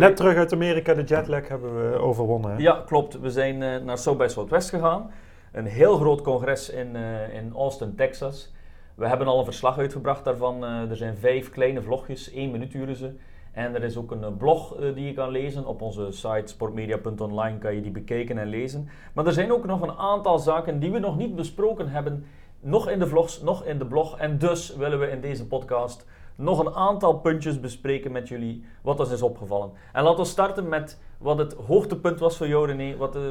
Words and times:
Net 0.00 0.16
terug 0.16 0.36
uit 0.36 0.52
Amerika, 0.52 0.94
de 0.94 1.02
jetlag 1.02 1.48
hebben 1.48 1.90
we 1.90 1.98
overwonnen. 1.98 2.50
Hè? 2.50 2.56
Ja, 2.56 2.82
klopt. 2.86 3.20
We 3.20 3.30
zijn 3.30 3.62
uh, 3.62 3.76
naar 3.76 3.98
South 3.98 4.18
by 4.18 4.26
Southwest 4.28 4.68
gegaan. 4.68 5.10
Een 5.52 5.66
heel 5.66 5.96
groot 5.96 6.22
congres 6.22 6.70
in, 6.70 6.96
uh, 6.96 7.34
in 7.34 7.52
Austin, 7.54 7.94
Texas. 7.94 8.52
We 8.94 9.06
hebben 9.06 9.26
al 9.26 9.38
een 9.38 9.44
verslag 9.44 9.78
uitgebracht 9.78 10.24
daarvan. 10.24 10.64
Uh, 10.64 10.90
er 10.90 10.96
zijn 10.96 11.16
vijf 11.16 11.50
kleine 11.50 11.82
vlogjes, 11.82 12.32
één 12.32 12.50
minuut 12.50 12.72
duren 12.72 12.96
ze. 12.96 13.12
En 13.52 13.74
er 13.74 13.82
is 13.82 13.96
ook 13.96 14.10
een 14.10 14.36
blog 14.36 14.76
die 14.94 15.06
je 15.06 15.12
kan 15.12 15.30
lezen. 15.30 15.66
Op 15.66 15.82
onze 15.82 16.06
site 16.10 16.42
sportmedia.online 16.44 17.58
kan 17.58 17.74
je 17.74 17.80
die 17.80 17.90
bekijken 17.90 18.38
en 18.38 18.46
lezen. 18.46 18.88
Maar 19.12 19.26
er 19.26 19.32
zijn 19.32 19.52
ook 19.52 19.66
nog 19.66 19.80
een 19.80 19.96
aantal 19.98 20.38
zaken 20.38 20.78
die 20.78 20.90
we 20.90 20.98
nog 20.98 21.16
niet 21.16 21.36
besproken 21.36 21.88
hebben. 21.88 22.24
Nog 22.60 22.88
in 22.88 22.98
de 22.98 23.06
vlogs, 23.06 23.40
nog 23.42 23.64
in 23.64 23.78
de 23.78 23.86
blog. 23.86 24.18
En 24.18 24.38
dus 24.38 24.76
willen 24.76 24.98
we 24.98 25.10
in 25.10 25.20
deze 25.20 25.46
podcast 25.46 26.06
nog 26.36 26.58
een 26.58 26.74
aantal 26.74 27.18
puntjes 27.18 27.60
bespreken 27.60 28.12
met 28.12 28.28
jullie, 28.28 28.64
wat 28.82 29.00
ons 29.00 29.10
is 29.10 29.22
opgevallen. 29.22 29.70
En 29.92 30.02
laten 30.02 30.18
we 30.18 30.30
starten 30.30 30.68
met 30.68 30.98
wat 31.18 31.38
het 31.38 31.52
hoogtepunt 31.52 32.18
was 32.18 32.36
voor 32.36 32.48
jou, 32.48 32.66
René. 32.66 32.96
Wat, 32.96 33.16
uh, 33.16 33.22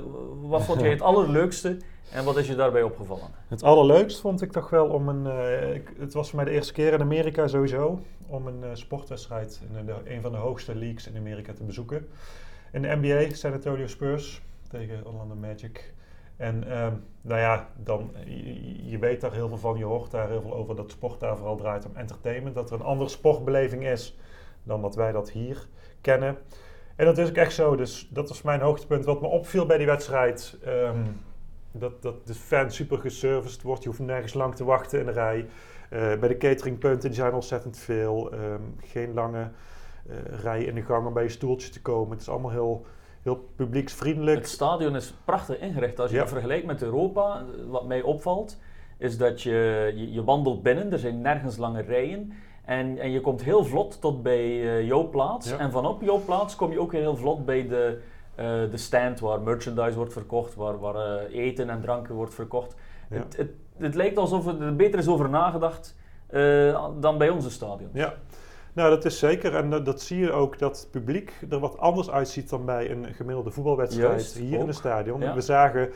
wat 0.42 0.64
vond 0.64 0.82
jij 0.82 0.90
het 0.90 1.02
allerleukste 1.10 1.78
en 2.12 2.24
wat 2.24 2.38
is 2.38 2.48
je 2.48 2.56
daarbij 2.56 2.84
opgevallen? 2.84 3.28
Het 3.48 3.64
allerleukste 3.64 4.22
vond 4.22 4.42
ik 4.42 4.52
toch 4.52 4.70
wel 4.70 4.88
om 4.88 5.10
een... 5.10 5.26
Uh, 5.26 5.76
ik, 5.76 5.94
het 5.98 6.14
was 6.14 6.30
voor 6.30 6.36
mij 6.36 6.46
de 6.46 6.52
eerste 6.52 6.74
keer 6.74 6.94
in 6.94 7.02
Amerika 7.02 7.48
sowieso... 7.48 8.00
om 8.28 8.48
een 8.48 8.60
uh, 8.64 8.70
sportwedstrijd 8.74 9.62
in 9.78 9.86
de, 9.86 9.96
een 10.06 10.22
van 10.22 10.32
de 10.32 10.38
hoogste 10.38 10.76
leagues 10.76 11.08
in 11.08 11.18
Amerika 11.18 11.54
te 11.54 11.64
bezoeken. 11.64 12.08
In 12.72 12.82
de 12.82 12.98
NBA, 13.02 13.36
San 13.36 13.54
Antonio 13.54 13.88
Spurs 13.88 14.42
tegen 14.70 15.06
Orlando 15.06 15.36
Magic... 15.36 15.94
En 16.40 16.82
um, 16.84 17.04
nou 17.22 17.40
ja, 17.40 17.68
dan, 17.76 18.12
je, 18.86 18.98
weet 19.00 19.22
daar 19.22 19.34
heel 19.34 19.48
veel 19.48 19.58
van, 19.58 19.78
je 19.78 19.84
hoort 19.84 20.12
daar 20.12 20.30
heel 20.30 20.42
veel 20.42 20.54
over 20.54 20.76
dat 20.76 20.92
sport 20.92 21.20
daar 21.20 21.38
vooral 21.38 21.56
draait 21.56 21.86
om 21.86 21.96
entertainment. 21.96 22.56
Dat 22.56 22.70
er 22.70 22.76
een 22.76 22.86
andere 22.86 23.10
sportbeleving 23.10 23.88
is 23.88 24.18
dan 24.64 24.82
dat 24.82 24.96
wij 24.96 25.12
dat 25.12 25.32
hier 25.32 25.68
kennen. 26.02 26.38
En 26.96 27.06
dat 27.06 27.18
is 27.18 27.30
ook 27.30 27.36
echt 27.36 27.54
zo, 27.54 27.76
dus 27.76 28.10
dat 28.12 28.30
was 28.30 28.42
mijn 28.42 28.62
hoogtepunt. 28.62 29.06
Wat 29.06 29.22
me 29.22 29.28
opviel 29.28 29.66
bij 29.66 29.78
die 29.78 29.86
wedstrijd, 29.86 30.58
um, 30.68 31.22
dat, 31.72 32.02
dat 32.02 32.28
de 32.28 32.34
fan 32.34 32.72
super 32.72 32.98
geserviced 32.98 33.62
wordt. 33.62 33.84
Je 33.84 33.90
hoeft 33.90 34.02
nergens 34.02 34.34
lang 34.34 34.56
te 34.56 34.64
wachten 34.64 35.00
in 35.00 35.06
de 35.06 35.12
rij. 35.12 35.40
Uh, 35.40 36.00
bij 36.20 36.28
de 36.28 36.38
cateringpunten, 36.38 37.14
zijn 37.14 37.34
ontzettend 37.34 37.78
veel. 37.78 38.34
Um, 38.34 38.76
geen 38.80 39.14
lange 39.14 39.50
uh, 40.10 40.16
rij 40.42 40.64
in 40.64 40.76
de 40.76 40.82
gang 40.82 41.08
om 41.08 41.14
bij 41.14 41.24
je 41.24 41.30
stoeltje 41.30 41.70
te 41.70 41.82
komen. 41.82 42.12
Het 42.12 42.22
is 42.22 42.30
allemaal 42.30 42.52
heel 42.52 42.86
heel 43.30 43.50
publieksvriendelijk. 43.56 44.38
Het 44.38 44.50
stadion 44.50 44.96
is 44.96 45.14
prachtig 45.26 45.60
ingericht. 45.60 46.00
Als 46.00 46.12
je 46.12 46.18
het 46.18 46.30
vergelijkt 46.30 46.66
met 46.66 46.82
Europa, 46.82 47.46
wat 47.68 47.86
mij 47.86 48.02
opvalt, 48.02 48.58
is 48.98 49.18
dat 49.18 49.42
je, 49.42 49.92
je, 49.96 50.14
je, 50.14 50.24
wandelt 50.24 50.64
binnen, 50.64 50.92
er 50.92 51.00
zijn 51.00 51.22
nergens 51.22 51.58
lange 51.58 51.82
rijen. 51.82 52.34
En, 52.66 52.98
en 52.98 53.12
je 53.12 53.22
komt 53.22 53.44
heel 53.44 53.66
vlot 53.66 54.02
tot 54.02 54.24
bij 54.24 54.48
uh, 54.48 54.88
jouw 54.88 55.10
plaats. 55.10 55.52
En 55.52 55.72
vanop 55.72 56.02
jouw 56.02 56.22
plaats 56.26 56.56
kom 56.56 56.72
je 56.72 56.80
ook 56.80 56.92
heel 56.92 57.16
vlot 57.16 57.46
bij 57.46 57.68
de, 57.68 58.00
uh, 58.40 58.46
de 58.46 58.78
stand 58.78 59.20
waar 59.20 59.42
merchandise 59.42 59.98
wordt 59.98 60.14
verkocht, 60.14 60.56
waar, 60.56 60.80
waar 60.80 60.96
uh, 60.96 61.40
eten 61.40 61.70
en 61.70 61.82
dranken 61.82 62.16
wordt 62.16 62.34
verkocht. 62.34 62.76
Ja. 63.10 63.18
Het, 63.18 63.38
het, 63.38 63.50
het, 63.78 63.96
lijkt 63.96 64.18
alsof 64.18 64.48
er 64.48 64.76
beter 64.76 65.00
is 65.00 65.08
over 65.08 65.30
nagedacht 65.30 65.98
dan 67.00 67.18
bij 67.18 67.30
onze 67.30 67.52
stadion. 67.52 67.90
Ja, 67.94 68.14
nou, 68.80 68.90
dat 68.90 69.06
is 69.06 69.20
zeker. 69.20 69.56
En 69.56 69.70
dat, 69.70 69.86
dat, 69.86 70.02
zie 70.02 70.20
je 70.20 70.32
ook 70.32 70.60
dat 70.60 70.80
het 70.80 70.92
publiek 70.92 71.34
er 71.50 71.60
wat 71.60 71.78
anders 71.78 72.10
uitziet 72.10 72.50
dan 72.50 72.66
bij 72.66 72.92
een 72.92 73.06
gemiddelde 73.14 73.52
voetbalwedstrijd 73.52 74.10
Juist, 74.10 74.36
hier 74.36 74.56
ook. 74.56 74.62
in 74.62 74.68
het 74.68 74.76
stadion. 74.76 75.22
Ja. 75.22 75.34
We 75.34 75.42
zagen 75.42 75.90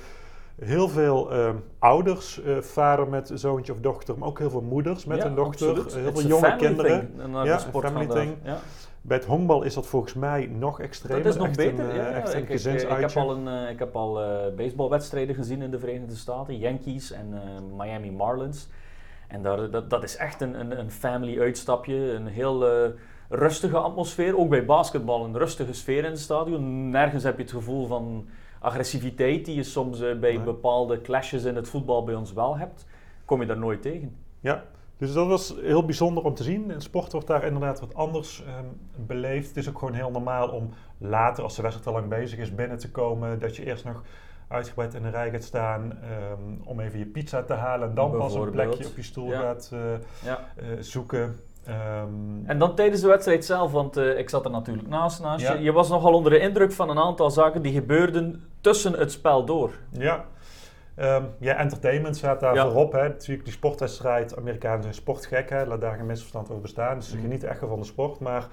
heel 0.55 0.89
veel 0.89 1.33
uh, 1.33 1.49
ouders, 1.79 2.41
uh, 2.45 2.57
vader 2.57 3.07
met 3.07 3.31
zoontje 3.33 3.73
of 3.73 3.79
dochter, 3.79 4.17
maar 4.17 4.27
ook 4.27 4.39
heel 4.39 4.49
veel 4.49 4.61
moeders 4.61 5.05
met 5.05 5.17
ja, 5.17 5.25
een 5.25 5.35
dochter. 5.35 5.69
Absoluut. 5.69 5.93
Heel 5.93 6.07
It's 6.07 6.21
veel 6.21 6.29
jonge 6.29 6.55
kinderen. 6.55 7.11
Thing, 7.17 7.31
naar 7.31 7.45
Ja, 7.45 7.59
family 7.59 8.07
thing. 8.07 8.35
Ja. 8.43 8.57
Bij 9.01 9.17
het 9.17 9.25
honkbal 9.25 9.63
is 9.63 9.73
dat 9.73 9.85
volgens 9.85 10.13
mij 10.13 10.45
nog 10.45 10.79
extremer. 10.79 11.23
Dat 11.23 11.33
is 11.33 11.39
nog 11.39 11.47
echt 11.47 11.57
beter. 11.57 11.89
Een, 11.89 11.95
ja, 11.95 12.09
ja. 12.09 12.11
echt 12.11 12.33
een 12.33 12.41
ik, 12.41 12.49
ik, 12.49 12.81
ik 12.81 12.99
heb 12.99 13.15
al, 13.15 13.31
een, 13.31 13.69
ik 13.69 13.79
heb 13.79 13.95
al 13.95 14.21
baseballwedstrijden 14.55 15.35
gezien 15.35 15.61
in 15.61 15.71
de 15.71 15.79
Verenigde 15.79 16.15
Staten, 16.15 16.57
Yankees 16.57 17.11
en 17.11 17.41
Miami 17.77 18.11
Marlins. 18.11 18.67
En 19.33 19.41
daar, 19.41 19.69
dat, 19.69 19.89
dat 19.89 20.03
is 20.03 20.15
echt 20.17 20.41
een, 20.41 20.59
een, 20.59 20.79
een 20.79 20.91
family 20.91 21.39
uitstapje, 21.39 21.95
een 21.95 22.27
heel 22.27 22.85
uh, 22.85 22.89
rustige 23.29 23.77
atmosfeer. 23.77 24.37
Ook 24.37 24.49
bij 24.49 24.65
basketbal 24.65 25.25
een 25.25 25.37
rustige 25.37 25.73
sfeer 25.73 26.03
in 26.03 26.11
het 26.11 26.19
stadion. 26.19 26.89
Nergens 26.89 27.23
heb 27.23 27.35
je 27.37 27.41
het 27.43 27.51
gevoel 27.51 27.87
van 27.87 28.27
agressiviteit 28.59 29.45
die 29.45 29.55
je 29.55 29.63
soms 29.63 30.01
uh, 30.01 30.19
bij 30.19 30.35
Nee. 30.35 30.43
bepaalde 30.43 31.01
clashes 31.01 31.43
in 31.43 31.55
het 31.55 31.69
voetbal 31.69 32.03
bij 32.03 32.15
ons 32.15 32.33
wel 32.33 32.57
hebt. 32.57 32.85
Kom 33.25 33.41
je 33.41 33.47
daar 33.47 33.57
nooit 33.57 33.81
tegen. 33.81 34.15
Ja, 34.39 34.63
dus 34.97 35.13
dat 35.13 35.27
was 35.27 35.55
heel 35.61 35.85
bijzonder 35.85 36.23
om 36.23 36.33
te 36.33 36.43
zien. 36.43 36.71
In 36.71 36.81
sport 36.81 37.11
wordt 37.11 37.27
daar 37.27 37.43
inderdaad 37.43 37.79
wat 37.79 37.95
anders 37.95 38.43
um, 38.59 39.05
beleefd. 39.05 39.47
Het 39.47 39.57
is 39.57 39.69
ook 39.69 39.77
gewoon 39.77 39.93
heel 39.93 40.11
normaal 40.11 40.49
om 40.49 40.69
later, 40.97 41.43
als 41.43 41.55
de 41.55 41.61
wedstrijd 41.61 41.87
al 41.87 41.93
lang 42.01 42.09
bezig 42.09 42.39
is, 42.39 42.55
binnen 42.55 42.77
te 42.77 42.91
komen. 42.91 43.39
Dat 43.39 43.55
je 43.55 43.65
eerst 43.65 43.85
nog 43.85 44.01
uitgebreid 44.47 44.93
in 44.93 45.01
de 45.03 45.09
rij 45.09 45.29
gaat 45.31 45.43
staan 45.43 45.81
um, 46.41 46.61
om 46.65 46.79
even 46.79 46.99
je 46.99 47.05
pizza 47.05 47.43
te 47.43 47.53
halen. 47.53 47.89
En 47.89 47.95
dan 47.95 48.11
pas 48.17 48.33
een 48.33 48.51
plekje 48.51 48.85
op 48.87 48.95
je 48.95 49.03
stoel 49.03 49.29
Ja. 49.31 49.39
gaat 49.39 49.69
uh, 49.73 49.79
Ja. 50.23 50.39
uh, 50.61 50.65
zoeken. 50.79 51.39
Um, 51.67 52.43
En 52.45 52.59
dan 52.59 52.75
tijdens 52.75 53.01
de 53.01 53.07
wedstrijd 53.07 53.45
zelf, 53.45 53.71
want 53.71 53.97
uh, 53.97 54.17
ik 54.17 54.29
zat 54.29 54.45
er 54.45 54.51
natuurlijk 54.51 54.87
naast, 54.87 55.21
naast 55.21 55.45
Ja. 55.47 55.53
je. 55.53 55.61
Je 55.61 55.71
was 55.71 55.89
nogal 55.89 56.13
onder 56.13 56.31
de 56.31 56.39
indruk 56.39 56.71
van 56.71 56.89
een 56.89 56.99
aantal 56.99 57.31
zaken 57.31 57.61
die 57.61 57.73
gebeurden 57.73 58.43
tussen 58.61 58.93
het 58.93 59.11
spel 59.11 59.45
door. 59.45 59.71
ja. 59.89 60.25
Um, 60.99 61.25
ja, 61.39 61.55
entertainment 61.55 62.17
staat 62.17 62.39
daar 62.39 62.55
Ja. 62.55 62.63
voorop. 62.63 62.91
Hè. 62.91 63.07
Natuurlijk 63.07 63.43
die 63.43 63.53
sportwedstrijd, 63.53 64.37
Amerikanen 64.37 64.81
zijn 64.81 64.93
sportgek, 64.93 65.49
hè. 65.49 65.65
laat 65.65 65.81
daar 65.81 65.95
geen 65.95 66.05
misverstand 66.05 66.49
over 66.49 66.61
bestaan. 66.61 66.95
Dus 66.97 67.09
ze 67.09 67.13
Mhm. 67.15 67.23
genieten 67.23 67.49
echt 67.49 67.59
wel 67.59 67.69
van 67.69 67.79
de 67.79 67.85
sport. 67.85 68.19
Maar 68.19 68.47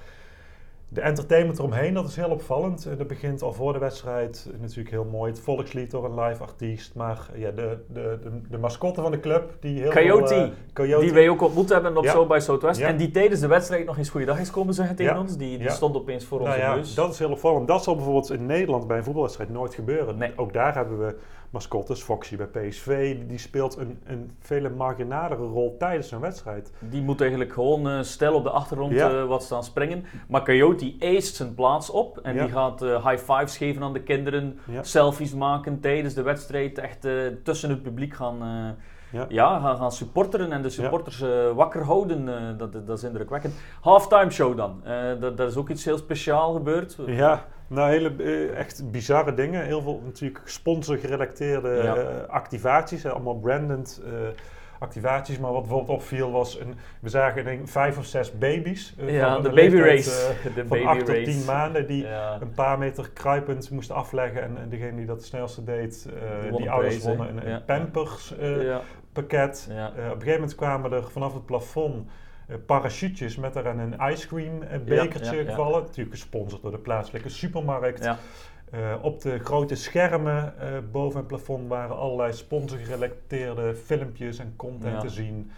de 0.92 1.00
entertainment 1.00 1.58
eromheen, 1.58 1.94
dat 1.94 2.08
is 2.08 2.16
heel 2.16 2.30
opvallend. 2.30 2.86
Eh, 2.86 2.98
Dat 2.98 3.06
begint 3.06 3.42
al 3.42 3.52
voor 3.52 3.72
de 3.72 3.78
wedstrijd 3.78 4.50
natuurlijk 4.60 4.90
heel 4.90 5.04
mooi. 5.04 5.30
Het 5.30 5.40
volkslied 5.40 5.90
door 5.90 6.04
een 6.04 6.20
live 6.20 6.42
artiest. 6.42 6.94
Maar 6.94 7.28
ja, 7.34 7.50
de, 7.50 7.78
de, 7.88 8.18
de, 8.22 8.30
de 8.50 8.58
mascotte 8.58 9.00
van 9.02 9.10
de 9.10 9.20
club, 9.20 9.52
die 9.60 9.80
heel 9.80 9.90
Coyote, 9.90 10.34
veel, 10.34 10.44
uh, 10.44 10.50
Coyote. 10.72 11.04
Die 11.04 11.14
wij 11.14 11.28
ook 11.28 11.42
ontmoet 11.42 11.68
hebben 11.68 11.96
op 11.96 12.04
Ja. 12.04 12.10
South 12.10 12.28
by 12.28 12.38
Southwest. 12.40 12.80
Ja. 12.80 12.86
En 12.88 12.96
die 12.96 13.10
tijdens 13.10 13.40
de 13.40 13.46
wedstrijd 13.46 13.86
nog 13.86 13.98
eens 13.98 14.10
goeiedag 14.10 14.38
is 14.40 14.50
komen 14.50 14.74
zeggen 14.74 14.96
tegen 14.96 15.14
Ja. 15.14 15.20
ons. 15.20 15.36
Die, 15.36 15.70
stond 15.70 15.96
opeens 15.96 16.24
voor 16.24 16.38
Nou 16.38 16.50
onze 16.50 16.60
ja, 16.66 16.74
neus. 16.74 16.94
dat 16.94 17.12
is 17.12 17.18
heel 17.18 17.30
opvallend. 17.30 17.68
Dat 17.68 17.82
zal 17.84 17.94
bijvoorbeeld 17.94 18.30
in 18.30 18.46
Nederland 18.46 18.86
bij 18.86 18.96
een 18.96 19.04
voetbalwedstrijd 19.04 19.50
nooit 19.50 19.74
gebeuren. 19.74 20.16
Nee. 20.18 20.32
Ook 20.36 20.52
daar 20.52 20.74
hebben 20.74 20.98
we 21.06 21.16
mascottes. 21.50 22.02
Foxy 22.02 22.36
bij 22.36 22.46
PSV, 22.46 23.16
die, 23.26 23.38
speelt 23.38 23.76
een, 23.76 23.98
een 24.04 24.30
vele 24.40 24.70
marginalere 24.70 25.42
rol 25.46 25.76
tijdens 25.78 26.10
een 26.10 26.20
wedstrijd. 26.20 26.72
Die 26.78 27.02
moet 27.02 27.20
eigenlijk 27.20 27.52
gewoon 27.52 27.88
uh, 27.88 28.02
stil 28.02 28.34
op 28.34 28.42
de 28.44 28.50
achtergrond 28.50 28.92
Ja. 28.92 29.10
uh, 29.12 29.24
wat 29.24 29.42
staan 29.42 29.64
springen. 29.64 30.04
Maar 30.28 30.44
Coyote 30.44 30.94
eist 30.98 31.34
zijn 31.34 31.54
plaats 31.54 31.90
op. 31.90 32.18
En 32.18 32.34
Ja. 32.34 32.42
die 32.42 32.52
gaat 32.52 32.82
uh, 32.82 33.06
high 33.06 33.32
fives 33.32 33.56
geven 33.56 33.82
aan 33.82 33.92
de 33.92 34.02
kinderen. 34.02 34.58
Ja. 34.66 34.82
Selfies 34.82 35.34
maken 35.34 35.80
tijdens 35.80 36.14
de 36.14 36.22
wedstrijd. 36.22 36.78
Echt 36.78 37.06
tussen 37.44 37.70
het 37.70 37.82
publiek 37.82 38.14
gaan, 38.14 38.38
Ja. 39.12 39.26
ja. 39.28 39.60
gaan, 39.60 39.76
gaan 39.76 39.92
supporteren. 39.92 40.52
En 40.52 40.62
de 40.62 40.70
supporters 40.70 41.20
uh, 41.20 41.50
wakker 41.52 41.84
houden. 41.84 42.28
Uh, 42.28 42.34
dat, 42.58 42.72
dat 42.86 42.98
is 42.98 43.04
indrukwekkend. 43.04 43.54
Halftime 43.80 44.30
show 44.30 44.56
dan. 44.56 44.82
Uh, 44.86 45.20
dat, 45.20 45.36
dat 45.36 45.50
is 45.50 45.56
ook 45.56 45.68
iets 45.68 45.84
heel 45.84 45.98
speciaal 45.98 46.52
gebeurd. 46.52 46.96
Ja, 47.06 47.44
nou 47.70 47.90
hele 47.90 48.12
uh, 48.18 48.58
echt 48.58 48.90
bizarre 48.90 49.34
dingen. 49.34 49.64
Heel 49.64 49.82
veel 49.82 50.02
natuurlijk 50.04 50.40
sponsorgerelateerde 50.44 51.68
Ja. 51.82 51.96
uh, 51.96 52.04
activaties. 52.28 53.06
Allemaal 53.06 53.38
branded 53.38 54.02
uh, 54.04 54.10
activaties. 54.78 55.38
Maar 55.38 55.52
wat 55.52 55.60
bijvoorbeeld 55.62 55.98
opviel 55.98 56.30
was... 56.30 56.60
Een, 56.60 56.74
we 57.00 57.08
zagen 57.08 57.44
denk 57.44 57.68
vijf 57.68 57.98
of 57.98 58.04
zes 58.04 58.38
baby's. 58.38 58.94
uh, 59.00 59.14
Ja, 59.14 59.32
van 59.32 59.42
de 59.42 59.48
baby 59.48 59.60
leeftijd, 59.76 60.06
race. 60.06 60.34
uh, 60.48 60.54
De 60.54 60.60
van 60.60 60.68
baby 60.68 60.84
acht 60.88 60.98
tot 60.98 61.08
race. 61.08 61.22
tien 61.30 61.44
maanden. 61.44 61.86
Die 61.86 62.02
Ja. 62.06 62.38
een 62.40 62.52
paar 62.52 62.78
meter 62.78 63.10
kruipend 63.12 63.70
moesten 63.70 63.94
afleggen. 63.96 64.42
En, 64.42 64.56
en 64.58 64.68
degene 64.68 64.96
die 64.96 65.06
dat 65.06 65.16
het 65.16 65.24
snelste 65.26 65.64
deed, 65.64 66.08
uh, 66.50 66.56
die 66.56 66.70
ouders 66.70 66.98
wonnen 67.02 67.36
een, 67.36 67.48
Ja. 67.48 67.54
een 67.54 67.64
Pampers 67.64 68.34
pakket. 69.12 69.68
Op 69.70 69.76
een 69.96 70.10
gegeven 70.12 70.32
moment 70.32 70.54
kwamen 70.54 70.92
er 70.92 71.10
vanaf 71.10 71.34
het 71.34 71.46
plafond 71.46 72.08
uh, 72.50 72.56
parachutjes 72.66 73.36
met 73.36 73.52
daarin 73.52 73.78
een 73.78 74.10
ice 74.12 74.26
cream 74.26 74.58
bekertje 74.84 75.24
Ja, 75.24 75.32
ja, 75.32 75.40
ja. 75.40 75.48
gevallen. 75.50 75.82
Natuurlijk 75.82 76.16
gesponsord 76.16 76.62
door 76.62 76.70
de 76.70 76.78
plaatselijke 76.78 77.28
supermarkt. 77.28 78.04
Uh, 78.74 78.94
op 79.02 79.20
de 79.20 79.38
grote 79.38 79.74
schermen 79.74 80.54
uh, 80.62 80.78
boven 80.92 81.18
het 81.18 81.26
plafond 81.26 81.68
waren 81.68 81.96
allerlei 81.96 82.32
sponsorgerelateerde 82.32 83.74
filmpjes 83.74 84.38
en 84.38 84.52
content 84.56 84.94
Ja. 84.94 85.00
te 85.00 85.08
zien. 85.08 85.50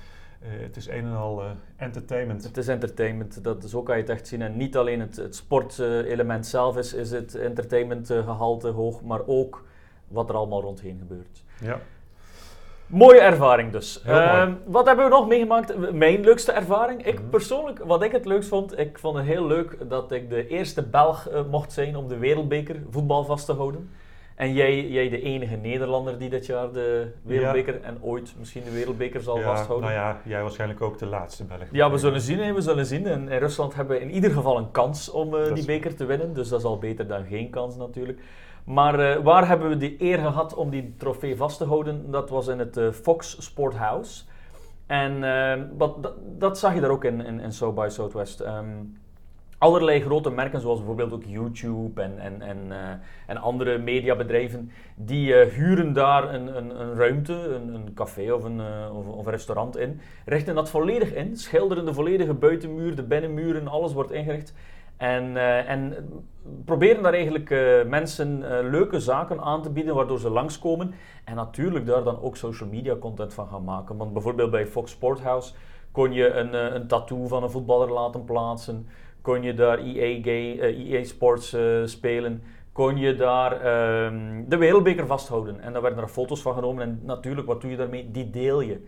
Uh, 0.42 0.48
het 0.62 0.76
is 0.76 0.86
een 0.88 1.04
en 1.04 1.16
al 1.16 1.42
entertainment. 1.76 2.44
Het 2.44 2.56
is 2.56 2.68
entertainment, 2.68 3.44
dat 3.44 3.64
is 3.64 3.74
ook 3.74 3.86
kan 3.86 3.96
je 3.96 4.02
het 4.02 4.10
echt 4.10 4.26
zien. 4.28 4.42
En 4.42 4.56
niet 4.56 4.76
alleen 4.76 5.00
het, 5.00 5.16
het 5.16 5.36
sportelement 5.36 6.46
zelf 6.46 6.76
is, 6.76 6.94
is 6.94 7.10
het 7.10 7.34
entertainmentgehalte 7.34 8.68
hoog, 8.68 9.02
maar 9.02 9.20
ook 9.26 9.64
wat 10.08 10.28
er 10.28 10.34
allemaal 10.34 10.60
rondheen 10.60 10.98
gebeurt. 10.98 11.44
Ja. 11.60 11.80
Mooie 12.92 13.20
ervaring 13.20 13.72
dus. 13.72 14.02
Ehm, 14.02 14.52
wat 14.64 14.86
hebben 14.86 15.04
we 15.04 15.10
nog 15.10 15.28
meegemaakt? 15.28 15.92
Mijn 15.92 16.20
leukste 16.20 16.52
ervaring. 16.52 17.06
Ik 17.06 17.18
Mhm. 17.20 17.28
persoonlijk, 17.28 17.78
wat 17.84 18.02
ik 18.02 18.12
het 18.12 18.24
leukst 18.24 18.48
vond, 18.48 18.78
ik 18.78 18.98
vond 18.98 19.16
het 19.16 19.26
heel 19.26 19.46
leuk 19.46 19.76
dat 19.88 20.12
ik 20.12 20.30
de 20.30 20.46
eerste 20.46 20.82
Belg 20.82 21.28
eh, 21.28 21.40
mocht 21.50 21.72
zijn 21.72 21.96
om 21.96 22.08
de 22.08 22.18
wereldbeker 22.18 22.76
voetbal 22.90 23.24
vast 23.24 23.46
te 23.46 23.52
houden. 23.52 23.90
En 24.34 24.52
jij, 24.52 24.86
jij 24.88 25.08
de 25.08 25.22
enige 25.22 25.56
Nederlander 25.56 26.18
die 26.18 26.28
dit 26.30 26.46
jaar 26.46 26.72
de 26.72 27.10
Wereldbeker 27.22 27.80
en 27.82 27.98
ooit 28.00 28.34
misschien 28.38 28.64
de 28.64 28.70
Wereldbeker 28.70 29.20
zal 29.20 29.38
Ja, 29.38 29.42
vasthouden. 29.44 29.88
nou 29.90 30.00
ja, 30.00 30.20
jij 30.24 30.42
waarschijnlijk 30.42 30.80
ook 30.82 30.98
de 30.98 31.06
laatste 31.06 31.44
Belg. 31.44 31.60
Ja, 31.72 31.90
we 31.90 31.98
zullen 31.98 32.20
zien. 32.20 32.38
hè, 32.38 32.52
We 32.52 32.60
zullen 32.60 32.86
zien. 32.86 33.06
En 33.06 33.28
in 33.28 33.38
Rusland 33.38 33.74
hebben 33.74 33.96
we 33.96 34.02
in 34.02 34.10
ieder 34.10 34.30
geval 34.30 34.58
een 34.58 34.70
kans 34.70 35.10
om 35.10 35.34
eh, 35.36 35.54
die 35.54 35.64
beker 35.64 35.94
te 35.94 36.04
winnen. 36.04 36.34
Dus 36.34 36.48
dat 36.48 36.58
is 36.58 36.64
al 36.64 36.78
beter 36.78 37.06
dan 37.06 37.24
geen 37.24 37.50
kans 37.50 37.76
natuurlijk. 37.76 38.20
Maar 38.64 39.00
eh, 39.00 39.22
waar 39.22 39.48
hebben 39.48 39.68
we 39.68 39.76
de 39.76 40.02
eer 40.02 40.18
gehad 40.18 40.54
om 40.54 40.70
die 40.70 40.94
trofee 40.96 41.36
vast 41.36 41.58
te 41.58 41.64
houden? 41.64 42.10
Dat 42.10 42.30
was 42.30 42.46
in 42.46 42.58
het 42.58 42.76
eh, 42.76 42.90
Fox 42.90 43.44
Sport 43.44 43.74
House. 43.74 44.24
En 44.86 45.24
eh, 45.24 45.62
wat, 45.76 46.02
dat, 46.02 46.14
dat 46.38 46.58
zag 46.58 46.74
je 46.74 46.80
daar 46.80 46.90
ook 46.90 47.04
in, 47.04 47.20
in, 47.20 47.40
in 47.40 47.74
by 47.74 47.86
Southwest. 47.88 48.40
Ehm, 48.40 48.66
allerlei 49.58 50.00
grote 50.00 50.30
merken, 50.30 50.60
zoals 50.60 50.78
bijvoorbeeld 50.78 51.12
ook 51.12 51.24
YouTube 51.24 52.02
en, 52.02 52.18
en, 52.18 52.42
en, 52.42 52.58
eh, 52.68 52.92
en 53.26 53.36
andere 53.36 53.78
mediabedrijven, 53.78 54.70
die 54.94 55.34
huren 55.34 55.92
daar 55.92 56.34
een, 56.34 56.56
een, 56.56 56.80
een 56.80 56.94
ruimte, 56.94 57.32
een, 57.32 57.74
een 57.74 57.94
café 57.94 58.32
of 58.32 58.44
een, 58.44 58.60
of, 58.92 59.06
of 59.06 59.26
een 59.26 59.32
restaurant 59.32 59.76
in, 59.76 60.00
richten 60.24 60.54
dat 60.54 60.70
volledig 60.70 61.14
in, 61.14 61.36
schilderen 61.36 61.84
de 61.84 61.94
volledige 61.94 62.34
buitenmuur, 62.34 62.96
de 62.96 63.02
binnenmuren, 63.02 63.68
alles 63.68 63.92
wordt 63.92 64.10
ingericht. 64.10 64.54
En, 65.02 65.36
eh, 65.36 65.70
en 65.70 65.94
proberen 66.64 67.02
daar 67.02 67.12
eigenlijk 67.12 67.50
eh, 67.50 67.84
mensen 67.86 68.58
eh, 68.58 68.70
leuke 68.70 69.00
zaken 69.00 69.40
aan 69.40 69.62
te 69.62 69.70
bieden 69.70 69.94
waardoor 69.94 70.18
ze 70.18 70.30
langskomen. 70.30 70.94
En 71.24 71.36
natuurlijk 71.36 71.86
daar 71.86 72.04
dan 72.04 72.20
ook 72.20 72.36
social 72.36 72.68
media 72.68 72.96
content 72.96 73.34
van 73.34 73.48
gaan 73.48 73.64
maken. 73.64 73.96
Want 73.96 74.12
bijvoorbeeld 74.12 74.50
bij 74.50 74.66
Fox 74.66 74.90
Sporthouse 74.90 75.52
kon 75.92 76.12
je 76.12 76.32
een, 76.32 76.54
eh, 76.54 76.74
een 76.74 76.86
tattoo 76.86 77.26
van 77.26 77.42
een 77.42 77.50
voetballer 77.50 77.92
laten 77.92 78.24
plaatsen. 78.24 78.86
Kon 79.20 79.42
je 79.42 79.54
daar 79.54 79.78
EA, 79.78 80.22
Gay, 80.22 80.58
EA 80.60 81.04
Sports 81.04 81.52
eh, 81.52 81.62
spelen. 81.84 82.42
Kon 82.72 82.96
je 82.96 83.14
daar 83.14 83.60
ehm, 83.60 84.44
de 84.48 84.56
wereldbeker 84.56 85.06
vasthouden. 85.06 85.60
En 85.60 85.72
daar 85.72 85.82
werden 85.82 86.02
er 86.02 86.08
foto's 86.08 86.42
van 86.42 86.54
genomen. 86.54 86.82
En 86.82 87.00
natuurlijk, 87.02 87.46
wat 87.46 87.60
doe 87.60 87.70
je 87.70 87.76
daarmee? 87.76 88.10
Die 88.10 88.30
deel 88.30 88.60
je. 88.60 88.86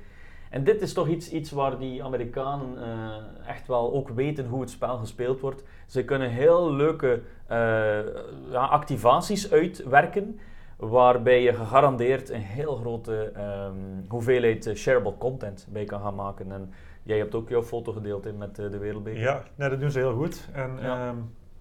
En 0.54 0.64
dit 0.64 0.80
is 0.82 0.92
toch 0.92 1.08
iets, 1.08 1.30
iets 1.30 1.50
waar 1.50 1.78
die 1.78 2.04
Amerikanen 2.04 2.82
eh, 2.82 3.48
echt 3.48 3.66
wel 3.66 3.92
ook 3.92 4.08
weten 4.08 4.46
hoe 4.46 4.60
het 4.60 4.70
spel 4.70 4.96
gespeeld 4.96 5.40
wordt. 5.40 5.64
Ze 5.86 6.04
kunnen 6.04 6.30
heel 6.30 6.72
leuke 6.72 7.20
eh, 7.46 7.58
ja, 8.50 8.64
activaties 8.66 9.52
uitwerken, 9.52 10.38
waarbij 10.76 11.42
je 11.42 11.54
gegarandeerd 11.54 12.30
een 12.30 12.40
heel 12.40 12.76
grote 12.76 13.30
ehm, 13.34 13.74
hoeveelheid 14.08 14.66
eh, 14.66 14.74
shareable 14.74 15.18
content 15.18 15.66
bij 15.70 15.84
kan 15.84 16.00
gaan 16.00 16.14
maken. 16.14 16.52
En 16.52 16.72
jij 17.02 17.18
hebt 17.18 17.34
ook 17.34 17.48
jouw 17.48 17.62
foto 17.62 17.92
gedeeld 17.92 18.26
in 18.26 18.38
met 18.38 18.58
eh, 18.58 18.70
de 18.70 18.78
Wereldbeker. 18.78 19.20
Ja, 19.56 19.68
dat 19.68 19.80
doen 19.80 19.90
ze 19.90 19.98
heel 19.98 20.14
goed. 20.14 20.48
En 20.52 20.78
Ja. 20.80 21.08
ehm, 21.08 21.16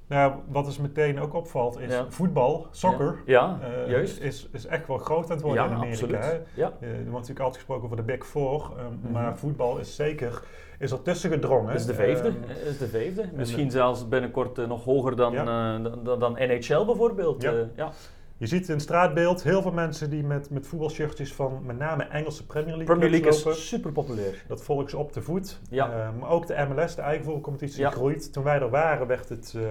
nou, 0.07 0.33
wat 0.47 0.65
dus 0.65 0.77
meteen 0.77 1.19
ook 1.19 1.33
opvalt 1.33 1.79
is 1.79 1.91
Ja. 1.93 2.05
voetbal, 2.09 2.67
soccer, 2.71 3.15
Ja, 3.25 3.59
eh, 3.61 3.89
juist. 3.91 4.19
Is, 4.19 4.47
is 4.51 4.65
echt 4.65 4.87
wel 4.87 4.97
groot 4.97 5.23
aan 5.25 5.31
het 5.31 5.41
worden 5.41 5.63
ja, 5.63 5.69
in 5.69 5.75
Amerika. 5.75 6.17
hè. 6.19 6.31
Ja. 6.53 6.71
Eh, 6.79 6.89
er 6.89 6.95
wordt 6.95 7.11
natuurlijk 7.11 7.39
altijd 7.39 7.55
gesproken 7.55 7.83
over 7.83 7.97
de 7.97 8.03
Big 8.03 8.25
Four, 8.25 8.71
ehm, 8.77 8.85
Mhm. 9.01 9.11
maar 9.11 9.37
voetbal 9.37 9.77
is 9.77 9.95
zeker 9.95 10.41
is 10.79 10.91
er 10.91 11.01
tussen 11.01 11.29
gedrongen. 11.31 11.73
Is 11.73 11.85
de 11.85 11.93
vijfde. 11.93 12.27
Ehm, 12.27 12.67
is 12.67 12.77
de 12.77 12.87
vijfde. 12.87 13.29
Misschien 13.33 13.71
zelfs 13.71 14.07
binnenkort 14.07 14.57
eh, 14.57 14.67
nog 14.67 14.83
hoger 14.83 15.15
dan, 15.15 15.35
eh, 15.35 15.45
dan, 16.03 16.19
dan 16.19 16.33
NHL 16.33 16.85
bijvoorbeeld. 16.85 17.41
Ja. 17.41 17.91
Je 18.43 18.49
ziet 18.49 18.69
in 18.69 18.79
straatbeeld 18.79 19.43
heel 19.43 19.61
veel 19.61 19.71
mensen 19.71 20.09
die 20.09 20.23
met, 20.23 20.49
met 20.49 20.67
voetbalshirtjes 20.67 21.33
van 21.33 21.61
met 21.65 21.77
name 21.77 22.03
Engelse 22.03 22.45
Premier 22.45 22.75
League, 22.75 22.85
Premier 22.85 23.09
League 23.09 23.31
lopen. 23.31 23.51
is 23.51 23.67
super 23.67 23.91
populair. 23.91 24.43
Dat 24.47 24.63
ze 24.89 24.97
op 24.97 25.13
de 25.13 25.21
voet. 25.21 25.59
Ja. 25.69 25.91
Eh, 25.91 26.09
maar 26.19 26.29
ook 26.29 26.47
de 26.47 26.65
MLS, 26.69 26.95
de 26.95 27.01
eigen 27.01 27.23
voetbalcompetitie, 27.23 27.81
Ja. 27.81 27.89
groeit. 27.89 28.33
Toen 28.33 28.43
wij 28.43 28.59
er 28.59 28.69
waren, 28.69 29.07
werd 29.07 29.29
het 29.29 29.53
eh, 29.57 29.61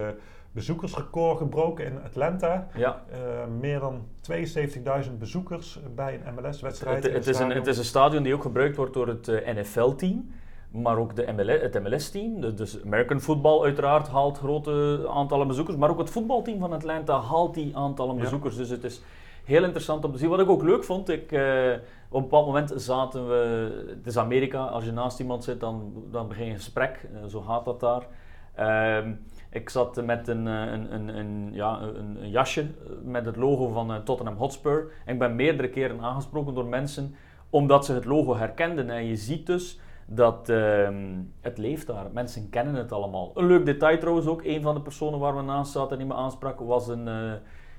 bezoekersrecord 0.53 1.39
gebroken 1.39 1.85
in 1.85 2.03
Atlanta. 2.05 2.69
Ja. 2.75 3.03
Eh, 3.11 3.19
meer 3.61 3.81
dan 3.81 4.07
72.000 4.21 5.19
bezoekers 5.19 5.81
bij 5.95 6.21
een 6.25 6.35
MLS-wedstrijd. 6.35 7.03
Het, 7.03 7.13
het, 7.13 7.27
is 7.27 7.39
een, 7.39 7.51
het 7.51 7.67
is 7.67 7.79
een 7.79 7.85
stadion 7.85 8.23
die 8.23 8.35
ook 8.35 8.43
gebruikt 8.43 8.77
wordt 8.77 8.95
door 8.95 9.09
het 9.09 9.29
eh, 9.29 9.55
NFL-team, 9.57 10.31
maar 10.73 10.99
ook 10.99 11.17
de 11.17 11.33
MLS, 11.37 11.61
het 11.61 11.83
MLS-team. 11.83 12.55
Dus 12.57 12.83
American 12.85 13.21
Football 13.21 13.63
uiteraard 13.63 14.09
haalt 14.09 14.39
grote 14.39 15.07
aantallen 15.11 15.47
bezoekers, 15.47 15.77
maar 15.77 15.91
ook 15.91 15.99
het 15.99 16.11
voetbalteam 16.11 16.59
van 16.59 16.73
Atlanta 16.73 17.21
haalt 17.21 17.55
die 17.55 17.77
aantallen 17.77 18.15
Ja. 18.17 18.21
bezoekers. 18.23 18.57
Dus 18.57 18.69
het 18.69 18.85
is 18.85 19.03
heel 19.45 19.63
interessant 19.65 20.05
om 20.05 20.13
te 20.13 20.19
zien. 20.19 20.29
Wat 20.29 20.41
ik 20.41 20.49
ook 20.49 20.63
leuk 20.63 20.85
vond, 20.85 21.09
ik, 21.09 21.33
eh, 21.33 21.73
op 22.09 22.17
een 22.17 22.23
bepaald 22.23 22.47
moment 22.47 22.73
zaten 22.77 23.29
we, 23.29 23.71
het 23.89 24.07
is 24.07 24.17
Amerika, 24.17 24.65
als 24.65 24.85
je 24.85 24.93
naast 24.93 25.21
iemand 25.21 25.45
zit 25.45 25.61
dan, 25.61 25.93
dan 26.11 26.29
begin 26.29 26.45
je 26.45 26.51
een 26.51 26.57
gesprek, 26.57 27.09
Eh, 27.15 27.29
zo 27.29 27.41
gaat 27.41 27.65
dat 27.65 27.81
daar. 27.81 28.07
Ehm, 28.55 29.13
ik 29.51 29.69
zat 29.69 30.05
met 30.05 30.29
een, 30.29 30.47
eh, 30.47 30.73
een, 30.73 30.95
een, 30.95 31.09
een, 31.19 31.51
ja, 31.53 31.81
een, 31.81 32.23
een 32.23 32.31
jasje 32.31 32.67
met 33.05 33.27
het 33.27 33.37
logo 33.37 33.69
van 33.69 34.03
Tottenham 34.05 34.37
Hotspur. 34.37 34.93
En 35.05 35.13
ik 35.13 35.19
ben 35.19 35.37
meerdere 35.37 35.69
keren 35.69 36.01
aangesproken 36.01 36.55
door 36.55 36.67
mensen 36.67 37.15
omdat 37.51 37.85
ze 37.85 37.93
het 37.93 38.05
logo 38.05 38.37
herkenden. 38.37 38.91
En 38.91 39.05
je 39.05 39.17
ziet 39.17 39.47
dus 39.47 39.81
dat 40.15 40.49
ehm, 40.49 41.21
het 41.41 41.59
leeft 41.59 41.87
daar. 41.87 42.07
Mensen 42.13 42.51
kennen 42.51 42.75
het 42.75 42.93
allemaal. 42.93 43.31
Een 43.35 43.47
leuk 43.47 43.65
detail 43.65 43.99
trouwens 43.99 44.27
ook. 44.27 44.45
Een 44.45 44.63
van 44.63 44.75
de 44.75 44.81
personen 44.81 45.19
waar 45.19 45.37
we 45.37 45.43
naast 45.43 45.73
zaten 45.73 45.99
die 45.99 46.07
me 46.07 46.15
aansprak 46.15 46.61
was 46.61 46.89
een, 46.89 47.09
eh, 47.09 47.33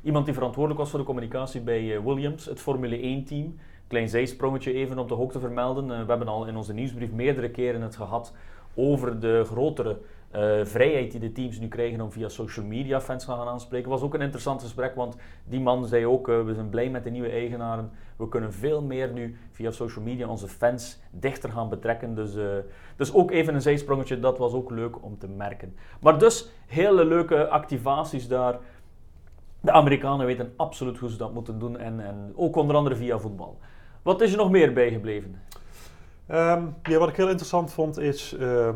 iemand 0.04 0.26
die 0.26 0.34
verantwoordelijk 0.34 0.82
was 0.82 0.90
voor 0.90 1.00
de 1.00 1.06
communicatie 1.06 1.62
bij 1.62 1.96
eh, 1.96 2.04
Williams, 2.04 2.46
het 2.46 2.60
Formule 2.60 3.02
1 3.02 3.26
team. 3.26 3.56
Klein 3.88 4.10
zijsprongetje 4.10 4.74
even 4.74 5.00
om 5.00 5.08
toch 5.08 5.20
ook 5.20 5.32
te 5.32 5.40
vermelden. 5.40 5.92
Eh, 5.92 6.02
we 6.02 6.10
hebben 6.10 6.28
al 6.28 6.46
in 6.46 6.56
onze 6.56 6.74
nieuwsbrief 6.74 7.12
meerdere 7.12 7.50
keren 7.50 7.82
het 7.82 7.96
gehad 7.96 8.34
over 8.76 9.20
de 9.20 9.44
grotere 9.46 9.98
eh, 10.34 10.66
vrijheid 10.66 11.12
die 11.12 11.20
de 11.20 11.32
teams 11.32 11.60
nu 11.60 11.68
krijgen 11.68 12.02
om 12.02 12.12
via 12.12 12.30
social 12.30 12.66
media 12.66 13.02
fans 13.02 13.26
te 13.26 13.32
gaan 13.32 13.48
aanspreken. 13.48 13.90
was 13.90 14.02
ook 14.02 14.14
een 14.14 14.22
interessant 14.22 14.62
gesprek, 14.62 14.96
want 14.96 15.18
die 15.46 15.60
man 15.60 15.86
zei 15.86 16.06
ook, 16.06 16.30
eh, 16.30 16.42
we 16.42 16.54
zijn 16.54 16.70
blij 16.70 16.90
met 16.90 17.04
de 17.04 17.10
nieuwe 17.10 17.30
eigenaren. 17.30 17.92
We 18.16 18.30
kunnen 18.30 18.54
veel 18.54 18.82
meer 18.82 19.12
nu 19.12 19.38
via 19.52 19.72
social 19.72 20.06
media 20.06 20.28
onze 20.28 20.48
fans 20.48 21.00
dichter 21.12 21.50
gaan 21.50 21.70
betrekken. 21.70 22.16
Dus, 22.16 22.36
eh, 22.36 22.46
dus 22.96 23.14
ook 23.14 23.32
even 23.32 23.54
een 23.54 23.62
zijsprongetje, 23.62 24.20
dat 24.20 24.38
was 24.38 24.54
ook 24.54 24.72
leuk 24.72 25.04
om 25.04 25.18
te 25.18 25.28
merken. 25.28 25.76
Maar 26.02 26.20
dus, 26.20 26.50
hele 26.66 27.06
leuke 27.06 27.48
activaties 27.48 28.28
daar. 28.28 28.60
De 29.62 29.72
Amerikanen 29.72 30.26
weten 30.26 30.54
absoluut 30.56 30.98
hoe 30.98 31.10
ze 31.10 31.18
dat 31.18 31.34
moeten 31.34 31.60
doen 31.60 31.78
en, 31.78 32.00
en 32.00 32.34
ook 32.36 32.56
onder 32.56 32.76
andere 32.76 32.96
via 32.96 33.20
voetbal. 33.20 33.58
Wat 34.02 34.22
is 34.22 34.32
er 34.32 34.38
nog 34.38 34.52
meer 34.52 34.74
bijgebleven? 34.74 35.42
Ja, 36.28 36.72
wat 36.84 37.10
ik 37.10 37.16
heel 37.16 37.28
interessant 37.30 37.72
vond 37.72 37.98
is 38.00 38.34
eh, 38.40 38.70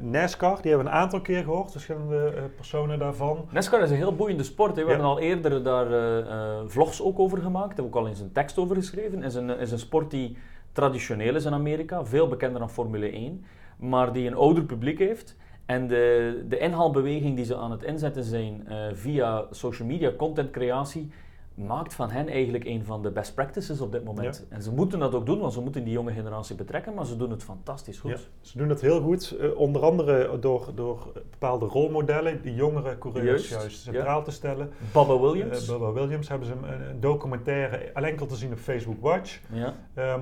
NASCAR. 0.00 0.62
Die 0.62 0.70
hebben 0.70 0.88
we 0.88 0.94
een 0.94 0.98
aantal 1.00 1.20
keer 1.20 1.42
gehoord, 1.42 1.70
verschillende 1.70 2.32
eh, 2.36 2.42
personen 2.56 2.98
daarvan. 2.98 3.44
NASCAR 3.50 3.82
is 3.82 3.90
een 3.90 3.96
heel 3.96 4.14
boeiende 4.14 4.42
sport. 4.42 4.74
We 4.74 4.80
Ja. 4.80 4.86
hebben 4.86 5.06
al 5.06 5.18
eerder 5.20 5.62
daar 5.62 5.92
eh, 5.92 6.60
vlogs 6.66 7.02
ook 7.02 7.18
over 7.18 7.38
gemaakt. 7.38 7.68
Daar 7.68 7.76
heb 7.76 7.94
ik 7.94 7.94
al 8.00 8.08
eens 8.08 8.20
een 8.20 8.32
tekst 8.32 8.58
over 8.58 8.76
geschreven. 8.76 9.16
Het 9.22 9.30
is 9.30 9.34
een, 9.34 9.58
is 9.58 9.72
een 9.72 9.78
sport 9.78 10.10
die 10.10 10.36
traditioneel 10.72 11.34
is 11.34 11.44
in 11.44 11.52
Amerika. 11.52 12.04
Veel 12.04 12.28
bekender 12.28 12.58
dan 12.58 12.70
Formule 12.70 13.10
1. 13.10 13.44
Maar 13.76 14.12
die 14.12 14.26
een 14.26 14.34
ouder 14.34 14.64
publiek 14.64 14.98
heeft. 14.98 15.36
En 15.66 15.88
de, 15.88 16.44
de 16.48 16.58
inhaalbeweging 16.58 17.36
die 17.36 17.44
ze 17.44 17.56
aan 17.56 17.70
het 17.70 17.82
inzetten 17.82 18.24
zijn 18.24 18.66
via 18.92 19.44
social 19.50 19.88
media 19.88 20.12
content 20.16 20.50
creatie 20.50 21.10
maakt 21.54 21.94
van 21.94 22.10
hen 22.10 22.28
eigenlijk 22.28 22.64
een 22.64 22.84
van 22.84 23.02
de 23.02 23.10
best 23.10 23.34
practices 23.34 23.80
op 23.80 23.92
dit 23.92 24.04
moment. 24.04 24.46
En 24.48 24.62
ze 24.62 24.72
moeten 24.72 24.98
dat 24.98 25.14
ook 25.14 25.26
doen, 25.26 25.38
want 25.40 25.52
ze 25.52 25.60
moeten 25.60 25.84
die 25.84 25.92
jonge 25.92 26.12
generatie 26.12 26.56
betrekken, 26.56 26.94
maar 26.94 27.06
ze 27.06 27.16
doen 27.16 27.30
het 27.30 27.42
fantastisch 27.44 27.98
goed. 27.98 28.10
Ja, 28.10 28.16
ze 28.40 28.58
doen 28.58 28.68
dat 28.68 28.80
heel 28.80 29.00
goed, 29.00 29.36
eh, 29.40 29.56
onder 29.56 29.82
andere 29.82 30.38
door, 30.38 30.70
door 30.74 31.12
bepaalde 31.30 31.66
rolmodellen, 31.66 32.42
die 32.42 32.54
jongere 32.54 32.98
coureurs 32.98 33.48
Juist, 33.48 33.84
ja. 33.84 33.92
centraal 33.92 34.22
te 34.22 34.30
stellen. 34.30 34.70
Bubba 34.92 35.18
Williams. 35.20 35.62
Eh, 35.62 35.68
Bubba 35.72 35.92
Williams 35.92 36.28
hebben 36.28 36.46
ze 36.46 36.52
een, 36.54 36.88
een 36.88 37.00
documentaire 37.00 37.90
alleen 37.94 38.16
te 38.16 38.36
zien 38.36 38.52
op 38.52 38.58
Facebook 38.58 39.00
Watch. 39.00 39.40
ja. 39.52 39.74
Ehm, 39.94 40.20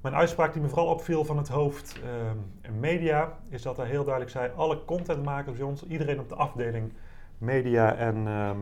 mijn 0.00 0.14
uitspraak 0.14 0.52
die 0.52 0.62
me 0.62 0.68
vooral 0.68 0.86
opviel 0.86 1.24
van 1.24 1.36
het 1.36 1.48
hoofd 1.48 2.00
ehm, 2.04 2.78
media, 2.80 3.38
is 3.48 3.62
dat 3.62 3.76
hij 3.76 3.86
heel 3.86 4.02
duidelijk 4.02 4.30
zei, 4.32 4.50
alle 4.56 4.84
contentmakers 4.84 5.56
bij 5.56 5.66
ons, 5.66 5.86
iedereen 5.86 6.20
op 6.20 6.28
de 6.28 6.34
afdeling 6.34 6.92
media 7.38 7.94
en 7.96 8.26
ehm, 8.26 8.58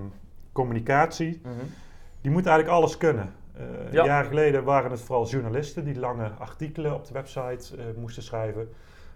communicatie, 0.53 1.41
Mhm. 1.45 1.53
Die 2.21 2.31
moeten 2.31 2.51
eigenlijk 2.51 2.81
alles 2.81 2.97
kunnen. 2.97 3.35
Eh 3.57 3.93
Ja. 3.93 4.05
Jaren 4.05 4.29
geleden 4.29 4.65
waren 4.65 4.91
het 4.91 5.01
vooral 5.01 5.27
journalisten 5.27 5.85
die 5.85 5.99
lange 5.99 6.31
artikelen 6.39 6.95
op 6.95 7.07
de 7.07 7.13
website 7.13 7.77
eh, 7.77 7.85
moesten 7.97 8.23
schrijven. 8.23 8.69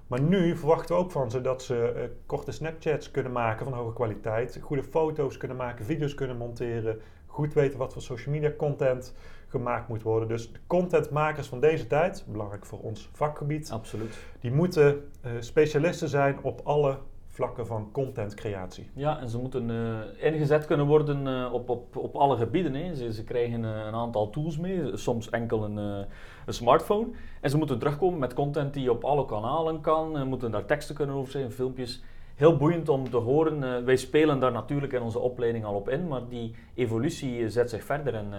Maar 0.07 0.21
nu 0.21 0.57
verwachten 0.57 0.97
we 0.97 1.03
ook 1.03 1.11
van 1.11 1.31
ze 1.31 1.41
dat 1.41 1.63
ze 1.63 1.93
eh, 1.93 2.03
korte 2.27 2.53
Snapchats 2.53 3.11
kunnen 3.11 3.33
maken 3.33 3.65
van 3.65 3.75
hoge 3.75 3.93
kwaliteit, 3.93 4.59
goede 4.63 4.83
foto's 4.83 5.37
kunnen 5.37 5.57
maken, 5.57 5.85
video's 5.85 6.15
kunnen 6.15 6.37
monteren, 6.37 7.01
goed 7.27 7.55
weten 7.55 7.79
wat 7.79 7.93
voor 7.93 8.03
social 8.03 8.35
media 8.35 8.53
content 8.57 9.15
gemaakt 9.49 9.89
moet 9.89 10.03
worden. 10.03 10.29
Dus 10.29 10.53
de 10.53 10.59
contentmakers 10.67 11.47
van 11.47 11.61
deze 11.61 11.87
tijd, 11.87 12.25
belangrijk 12.29 12.67
voor 12.67 12.81
ons 12.81 13.11
vakgebied, 13.13 13.71
Absoluut. 13.71 14.19
die 14.41 14.53
moeten 14.53 15.11
specialisten 15.39 16.09
zijn 16.09 16.39
op 16.43 16.61
alle 16.65 16.99
vlakken 17.35 17.67
van 17.67 17.89
contentcreatie. 17.93 18.91
Ja, 18.95 19.21
en 19.21 19.29
ze 19.29 19.39
moeten 19.39 19.71
eh, 19.71 20.33
ingezet 20.33 20.67
kunnen 20.67 20.87
worden 20.87 21.27
eh, 21.27 21.53
op, 21.53 21.69
op, 21.69 21.97
op 21.97 22.15
alle 22.15 22.37
gebieden. 22.37 22.75
Hè. 22.75 22.95
Ze, 22.95 23.13
ze 23.13 23.25
krijgen 23.25 23.65
eh, 23.65 23.87
een 23.87 23.95
aantal 23.95 24.31
tools 24.31 24.59
mee, 24.59 24.97
soms 24.97 25.31
enkel 25.31 25.65
een, 25.65 25.77
een 25.77 26.07
smartphone. 26.55 27.07
En 27.41 27.51
ze 27.51 27.57
moeten 27.57 27.79
terugkomen 27.79 28.19
met 28.19 28.35
content 28.35 28.75
die 28.75 28.91
op 28.91 29.05
alle 29.05 29.25
kanalen 29.25 29.81
kan. 29.81 30.17
Ze 30.17 30.25
moeten 30.25 30.51
daar 30.51 30.65
teksten 30.65 30.95
kunnen 30.95 31.17
over 31.17 31.33
zijn, 31.33 31.51
filmpjes. 31.51 32.03
heel 32.35 32.57
boeiend 32.57 32.89
om 32.89 33.11
te 33.11 33.17
horen. 33.17 33.85
wij 33.85 33.97
spelen 33.97 34.41
daar 34.41 34.53
natuurlijk 34.53 34.93
in 34.93 35.03
onze 35.03 35.19
opleiding 35.19 35.65
al 35.65 35.75
op 35.75 35.89
in, 35.89 36.09
maar 36.09 36.29
die 36.29 36.55
evolutie 36.75 37.49
zet 37.49 37.71
zich 37.71 37.85
verder. 37.85 38.15
En 38.15 38.33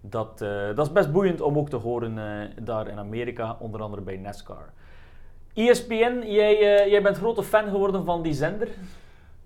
dat, 0.00 0.38
dat 0.74 0.86
is 0.86 0.92
best 0.92 1.12
boeiend 1.12 1.40
om 1.40 1.58
ook 1.58 1.68
te 1.68 1.76
horen 1.76 2.14
daar 2.64 2.88
in 2.88 2.98
Amerika, 2.98 3.56
onder 3.60 3.82
andere 3.82 4.02
bij 4.02 4.16
NASCAR. 4.16 4.72
ESPN, 5.54 6.22
jij, 6.26 6.88
jij 6.90 7.02
bent 7.02 7.16
grote 7.16 7.42
fan 7.42 7.70
geworden 7.70 8.04
van 8.04 8.22
die 8.22 8.32
zender. 8.32 8.68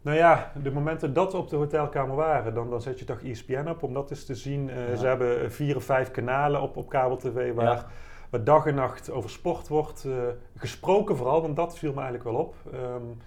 Nou 0.06 0.18
ja, 0.18 0.52
de 0.62 0.70
momenten 0.70 1.12
dat 1.12 1.32
we 1.32 1.38
op 1.38 1.48
de 1.48 1.56
hotelkamer 1.56 2.16
waren, 2.16 2.54
dan, 2.54 2.70
dan 2.70 2.80
zet 2.80 2.98
je 2.98 3.04
toch 3.04 3.20
ESPN 3.20 3.68
op 3.68 3.82
om 3.82 3.94
dat 3.94 4.10
eens 4.10 4.24
te 4.24 4.34
zien. 4.34 4.68
Uh, 4.68 4.98
Ze 4.98 5.06
hebben 5.06 5.52
vier 5.52 5.76
of 5.76 5.84
vijf 5.84 6.10
kanalen 6.10 6.62
op, 6.62 6.76
op 6.76 6.88
kabel-tv 6.88 7.54
waar, 7.54 7.64
ja. 7.64 7.86
waar 8.30 8.44
dag 8.44 8.66
en 8.66 8.74
nacht 8.74 9.10
over 9.10 9.30
sport 9.30 9.68
wordt 9.68 10.04
uh, 10.06 10.14
gesproken 10.56 11.16
vooral, 11.16 11.42
want 11.42 11.56
dat 11.56 11.78
viel 11.78 11.92
me 11.92 12.00
eigenlijk 12.00 12.30
wel 12.30 12.40
op. 12.40 12.54
Um, 12.74 13.18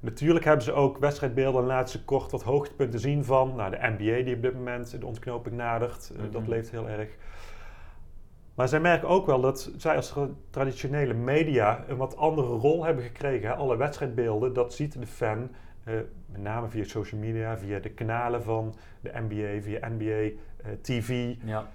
natuurlijk 0.00 0.44
hebben 0.44 0.64
ze 0.64 0.72
ook 0.72 0.98
wedstrijdbeelden 0.98 1.70
en 1.70 1.88
ze 1.88 2.04
kort 2.04 2.30
wat 2.30 2.42
hoogtepunten 2.42 3.00
zien 3.00 3.24
van 3.24 3.54
nou, 3.56 3.70
de 3.70 3.94
NBA 3.98 4.24
die 4.24 4.34
op 4.34 4.42
dit 4.42 4.54
moment 4.54 5.00
de 5.00 5.06
ontknoping 5.06 5.56
nadert. 5.56 6.12
Dat 6.30 6.40
mhm. 6.40 6.50
leeft 6.50 6.70
heel 6.70 6.88
erg. 6.88 7.08
Maar 8.60 8.68
zij 8.68 8.80
merken 8.80 9.08
ook 9.08 9.26
wel 9.26 9.40
dat 9.40 9.70
zij 9.76 9.96
als 9.96 10.14
traditionele 10.50 11.14
media 11.14 11.84
een 11.88 11.96
wat 11.96 12.16
andere 12.16 12.48
rol 12.48 12.84
hebben 12.84 13.04
gekregen. 13.04 13.56
Alle 13.56 13.76
wedstrijdbeelden, 13.76 14.52
dat 14.52 14.74
ziet 14.74 15.00
de 15.00 15.06
fan 15.06 15.38
uh, 15.38 15.94
met 16.26 16.42
name 16.42 16.68
via 16.68 16.84
social 16.84 17.20
media, 17.20 17.58
via 17.58 17.78
de 17.78 17.88
kanalen 17.88 18.42
van 18.42 18.74
de 19.00 19.10
NBA, 19.14 19.62
via 19.62 19.88
NBA 19.88 20.04
uh, 20.04 20.32
TV. 20.80 21.34
Ja. 21.44 21.68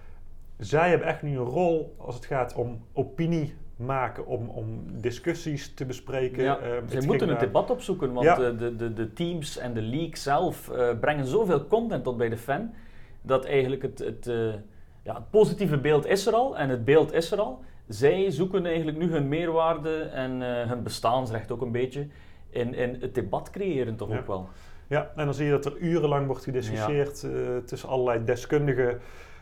Zij 0.58 0.90
hebben 0.90 1.08
echt 1.08 1.22
nu 1.22 1.38
een 1.38 1.44
rol 1.44 1.96
als 1.98 2.16
het 2.16 2.26
gaat 2.26 2.54
om 2.54 2.86
opinie 2.94 3.54
maken, 3.76 4.26
om, 4.26 4.50
om 4.50 4.84
discussies 5.02 5.74
te 5.74 5.86
bespreken. 5.86 6.44
Ja, 6.44 6.60
uh, 6.60 7.00
ze 7.00 7.06
moeten 7.06 7.30
een 7.30 7.40
debat 7.40 7.70
opzoeken, 7.70 8.14
want 8.14 8.26
ja. 8.26 8.52
de, 8.52 8.76
de, 8.76 8.94
de 8.94 9.14
teams 9.14 9.58
en 9.58 9.74
de 9.74 9.82
league 9.82 10.18
zelf 10.18 10.72
brengen 11.00 11.26
zoveel 11.26 11.68
content 11.68 12.04
tot 12.04 12.18
bij 12.18 12.30
de 12.30 12.38
fan, 12.38 12.74
dat 13.22 13.46
eigenlijk 13.46 13.82
het, 13.82 14.00
het, 14.00 14.30
ja, 15.06 15.14
het 15.14 15.30
positieve 15.30 15.78
beeld 15.78 16.06
is 16.06 16.28
er 16.28 16.34
al 16.34 16.58
en 16.58 16.70
het 16.70 16.86
beeld 16.86 17.14
is 17.14 17.32
er 17.32 17.40
al. 17.40 17.64
Zij 17.88 18.32
zoeken 18.32 18.66
eigenlijk 18.66 18.98
nu 18.98 19.12
hun 19.12 19.28
meerwaarde 19.28 20.02
en 20.02 20.42
hun 20.42 20.84
bestaansrecht 20.84 21.52
ook 21.52 21.62
een 21.62 21.72
beetje 21.72 22.08
in, 22.50 22.74
in 22.74 22.98
het 23.00 23.16
debat 23.16 23.50
creëren 23.50 23.96
toch 23.96 24.18
ook 24.18 24.28
wel. 24.28 24.50
Ja, 24.88 25.12
en 25.16 25.26
dan 25.26 25.34
zie 25.34 25.46
je 25.46 25.52
dat 25.52 25.66
er 25.66 25.78
urenlang 25.78 26.28
wordt 26.28 26.44
gediscussieerd 26.44 27.22
ja. 27.22 27.30
uh, 27.30 27.58
tussen 27.66 27.90
allerlei 27.90 28.24
deskundigen 28.24 29.00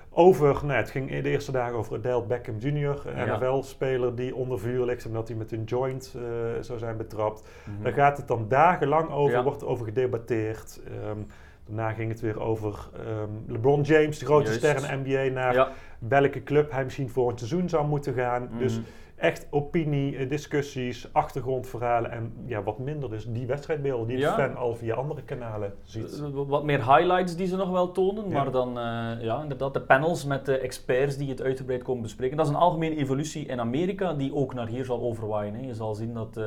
over, 0.10 0.66
nou, 0.66 0.80
het 0.80 0.90
ging 0.90 1.22
de 1.22 1.30
eerste 1.30 1.52
dagen 1.52 1.78
over 1.78 1.96
Adele 1.96 2.24
Beckham 2.24 2.58
Jr., 2.58 3.02
een 3.06 3.28
NFL-speler 3.28 4.16
die 4.16 4.36
onder 4.36 4.60
vuur 4.60 4.86
ligt 4.86 5.06
omdat 5.06 5.28
hij 5.28 5.38
met 5.38 5.52
een 5.52 5.64
joint 5.64 6.14
uh, 6.16 6.24
zou 6.62 6.80
zijn 6.80 6.98
betrapt. 6.98 7.48
Mm 7.66 7.84
Daar 7.84 7.94
gaat 7.94 8.18
het 8.18 8.28
dan 8.28 8.46
dagenlang 8.48 9.10
over, 9.10 9.44
wordt 9.44 9.64
over 9.64 9.86
gedebatteerd. 9.86 10.80
Um, 11.10 11.28
daarna 11.66 11.94
ging 11.94 12.10
het 12.10 12.22
weer 12.22 12.40
over 12.40 12.90
um, 13.08 13.44
LeBron 13.48 13.82
James, 13.82 14.20
de 14.20 14.26
grote 14.26 14.52
ster 14.52 14.92
in 14.92 15.04
de 15.04 15.10
NBA, 15.10 15.34
naar 15.34 15.72
welke 16.00 16.44
club 16.44 16.72
hij 16.72 16.84
misschien 16.84 17.10
voor 17.10 17.32
een 17.32 17.38
seizoen 17.38 17.70
zou 17.70 17.88
moeten 17.88 18.14
gaan. 18.14 18.50
Dus 18.58 18.74
mhm 18.74 18.86
echt 19.24 19.48
opinie, 19.50 20.18
eh, 20.18 20.30
discussies, 20.30 21.14
achtergrondverhalen 21.14 22.12
en 22.12 22.34
ja, 22.46 22.64
wat 22.64 22.80
minder 22.80 23.10
dus 23.10 23.26
die 23.28 23.48
wedstrijdbeelden 23.48 24.08
die 24.08 24.18
de 24.18 24.28
fan 24.28 24.56
al 24.56 24.76
via 24.76 24.96
andere 24.96 25.22
kanalen 25.22 25.74
ziet. 25.84 26.22
Eh, 26.22 26.30
wat 26.48 26.64
meer 26.64 26.96
highlights 26.96 27.36
die 27.36 27.48
ze 27.48 27.56
nog 27.56 27.70
wel 27.70 27.92
tonen, 27.92 28.32
maar 28.32 28.52
dan 28.52 28.70
uh, 28.70 28.84
ja, 29.22 29.42
inderdaad 29.42 29.74
de 29.74 29.82
panels 29.82 30.26
met 30.26 30.46
de 30.46 30.58
experts 30.58 31.18
die 31.18 31.30
het 31.30 31.42
uitgebreid 31.42 31.84
komen 31.84 32.02
bespreken. 32.02 32.38
Dat 32.38 32.46
is 32.46 32.52
een 32.52 32.58
algemene 32.60 32.96
evolutie 32.96 33.46
in 33.46 33.60
Amerika 33.60 34.14
die 34.14 34.36
ook 34.36 34.54
naar 34.54 34.68
hier 34.68 34.86
zal 34.86 35.02
overwaaien. 35.02 35.54
Hè. 35.54 35.66
Je 35.66 35.74
zal 35.74 35.96
zien 35.96 36.14
dat 36.14 36.38
uh, 36.38 36.46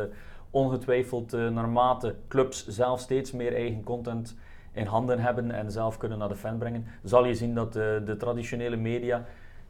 ongetwijfeld 0.51 1.33
naarmate 1.33 2.15
clubs 2.29 2.67
zelf 2.67 3.01
steeds 3.01 3.33
meer 3.33 3.55
eigen 3.55 3.83
content 3.83 4.37
in 4.77 4.87
handen 4.87 5.19
hebben 5.19 5.51
en 5.51 5.71
zelf 5.71 5.97
kunnen 5.97 6.19
naar 6.19 6.29
de 6.29 6.37
fan 6.37 6.59
brengen, 6.59 6.87
zal 7.03 7.25
je 7.25 7.35
zien 7.35 7.55
dat 7.55 7.73
de 7.73 8.15
traditionele 8.19 8.77
media 8.77 9.25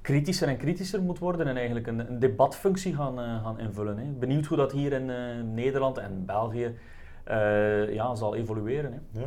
kritischer 0.06 0.48
en 0.48 0.56
kritischer 0.56 1.02
moet 1.02 1.18
worden 1.18 1.46
en 1.46 1.56
eigenlijk 1.56 1.86
een, 1.86 1.98
een 1.98 2.18
debatfunctie 2.18 2.94
gaan, 2.94 3.20
uh, 3.20 3.44
gaan 3.44 3.58
invullen. 3.58 3.98
Hè. 3.98 4.04
Benieuwd 4.04 4.46
hoe 4.46 4.56
dat 4.56 4.72
hier 4.72 4.92
in 4.92 5.08
uh, 5.08 5.16
Nederland 5.54 5.98
en 5.98 6.22
België 6.26 6.74
uh, 7.28 7.94
ja, 7.94 8.14
zal 8.14 8.34
evolueren. 8.34 8.92
Hè. 8.92 9.20
Ja. 9.20 9.26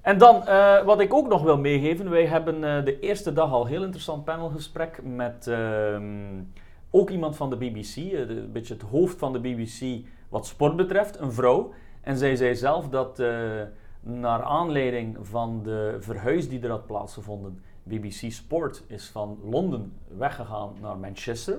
En 0.00 0.18
dan, 0.18 0.42
wat 0.84 1.00
ik 1.00 1.14
ook 1.14 1.28
nog 1.28 1.42
wil 1.42 1.58
meegeven, 1.58 2.10
wij 2.10 2.26
hebben 2.26 2.84
de 2.84 3.00
eerste 3.00 3.32
dag 3.32 3.52
al 3.52 3.66
heel 3.66 3.82
interessant 3.82 4.24
panelgesprek 4.24 5.00
met 5.04 5.46
ehm, 5.46 6.42
ook 6.90 7.10
iemand 7.10 7.36
van 7.36 7.50
de 7.50 7.56
BBC, 7.56 7.96
een 7.96 8.52
beetje 8.52 8.74
het 8.74 8.82
hoofd 8.82 9.18
van 9.18 9.32
de 9.32 9.40
BBC 9.40 10.06
wat 10.28 10.46
sport 10.46 10.76
betreft, 10.76 11.20
een 11.20 11.32
vrouw. 11.32 11.72
En 12.00 12.16
zij 12.16 12.36
zei 12.36 12.54
zelf 12.54 12.88
dat 12.88 13.22
naar 14.00 14.42
aanleiding 14.42 15.16
van 15.20 15.60
de 15.62 15.96
verhuis 16.00 16.48
die 16.48 16.60
er 16.60 16.70
had 16.70 16.86
plaatsgevonden, 16.86 17.62
BBC 17.82 18.30
Sport 18.32 18.84
is 18.86 19.08
van 19.08 19.38
Londen 19.44 19.92
weggegaan 20.16 20.72
naar 20.80 20.98
Manchester. 20.98 21.58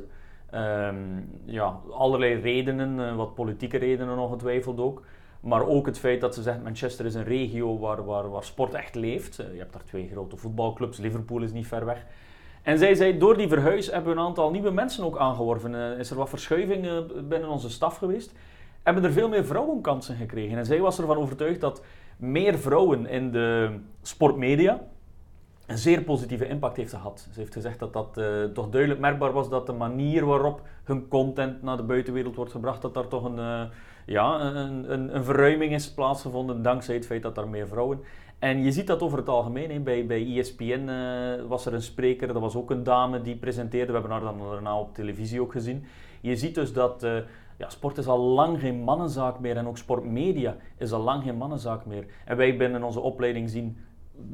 Um, 0.53 1.29
ja, 1.45 1.79
allerlei 1.91 2.33
redenen, 2.33 2.99
uh, 2.99 3.15
wat 3.15 3.33
politieke 3.33 3.77
redenen 3.77 4.17
ongetwijfeld 4.17 4.79
ook. 4.79 5.03
Maar 5.39 5.67
ook 5.67 5.85
het 5.85 5.99
feit 5.99 6.21
dat 6.21 6.35
ze 6.35 6.41
zegt 6.41 6.63
Manchester 6.63 7.05
is 7.05 7.13
een 7.13 7.23
regio 7.23 7.79
waar, 7.79 8.05
waar, 8.05 8.29
waar 8.29 8.43
sport 8.43 8.73
echt 8.73 8.95
leeft. 8.95 9.39
Uh, 9.39 9.51
je 9.53 9.59
hebt 9.59 9.73
daar 9.73 9.83
twee 9.83 10.09
grote 10.11 10.37
voetbalclubs, 10.37 10.97
Liverpool 10.97 11.41
is 11.41 11.51
niet 11.51 11.67
ver 11.67 11.85
weg. 11.85 12.05
En 12.61 12.77
zij 12.77 12.95
zei, 12.95 13.17
door 13.17 13.37
die 13.37 13.47
verhuis 13.47 13.91
hebben 13.91 14.13
we 14.13 14.19
een 14.19 14.25
aantal 14.25 14.51
nieuwe 14.51 14.71
mensen 14.71 15.03
ook 15.03 15.17
aangeworven. 15.17 15.73
Uh, 15.73 15.99
is 15.99 16.09
er 16.09 16.17
wat 16.17 16.29
verschuiving 16.29 17.05
binnen 17.27 17.49
onze 17.49 17.69
staf 17.69 17.97
geweest. 17.97 18.33
Hebben 18.83 19.03
er 19.03 19.11
veel 19.11 19.29
meer 19.29 19.45
vrouwenkansen 19.45 20.15
gekregen. 20.15 20.57
En 20.57 20.65
zij 20.65 20.79
was 20.79 20.99
ervan 20.99 21.17
overtuigd 21.17 21.61
dat 21.61 21.83
meer 22.21 22.59
vrouwen 22.59 23.05
in 23.05 23.31
de 23.31 23.69
sportmedia, 24.01 24.81
een 25.65 25.77
zeer 25.77 26.01
positieve 26.01 26.47
impact 26.47 26.77
heeft 26.77 26.93
gehad. 26.93 27.27
Ze 27.33 27.39
heeft 27.39 27.53
gezegd 27.53 27.79
dat 27.79 27.93
dat 27.93 28.17
uh, 28.17 28.43
toch 28.43 28.69
duidelijk 28.69 29.01
merkbaar 29.01 29.31
was 29.31 29.49
dat 29.49 29.65
de 29.65 29.73
manier 29.73 30.25
waarop 30.25 30.61
hun 30.83 31.07
content 31.07 31.61
naar 31.61 31.77
de 31.77 31.83
buitenwereld 31.83 32.35
wordt 32.35 32.51
gebracht, 32.51 32.81
dat 32.81 32.93
daar 32.93 33.07
toch 33.07 33.23
een, 33.23 33.37
uh, 33.37 33.61
ja, 34.05 34.41
een, 34.41 35.15
een, 35.15 35.23
verruiming 35.23 35.73
is 35.73 35.93
plaatsgevonden 35.93 36.61
dankzij 36.61 36.95
het 36.95 37.05
feit 37.05 37.21
dat 37.21 37.37
er 37.37 37.47
meer 37.47 37.67
vrouwen. 37.67 37.99
En 38.39 38.63
je 38.63 38.71
ziet 38.71 38.87
dat 38.87 39.01
over 39.01 39.17
het 39.17 39.29
algemeen. 39.29 39.83
Bij, 39.83 40.05
bij 40.05 40.37
ESPN 40.37 40.87
eh, 40.87 41.47
was 41.47 41.65
er 41.65 41.73
een 41.73 41.81
spreker, 41.81 42.27
dat 42.27 42.41
was 42.41 42.55
ook 42.55 42.71
een 42.71 42.83
dame 42.83 43.21
die 43.21 43.35
presenteerde. 43.35 43.91
We 43.91 43.99
hebben 43.99 44.11
haar 44.11 44.21
dan 44.21 44.49
daarna 44.49 44.79
op 44.79 44.95
televisie 44.95 45.41
ook 45.41 45.51
gezien. 45.51 45.85
Je 46.21 46.35
ziet 46.35 46.55
dus 46.55 46.73
dat 46.73 47.05
ja, 47.61 47.69
sport 47.69 47.97
is 47.97 48.07
al 48.07 48.19
lang 48.19 48.59
geen 48.59 48.83
mannenzaak 48.83 49.39
meer 49.39 49.57
en 49.57 49.67
ook 49.67 49.77
sportmedia 49.77 50.55
is 50.77 50.91
al 50.91 51.01
lang 51.01 51.23
geen 51.23 51.37
mannenzaak 51.37 51.85
meer. 51.85 52.05
En 52.25 52.37
wij 52.37 52.57
binnen 52.57 52.83
onze 52.83 52.99
opleiding 52.99 53.49
zien 53.49 53.77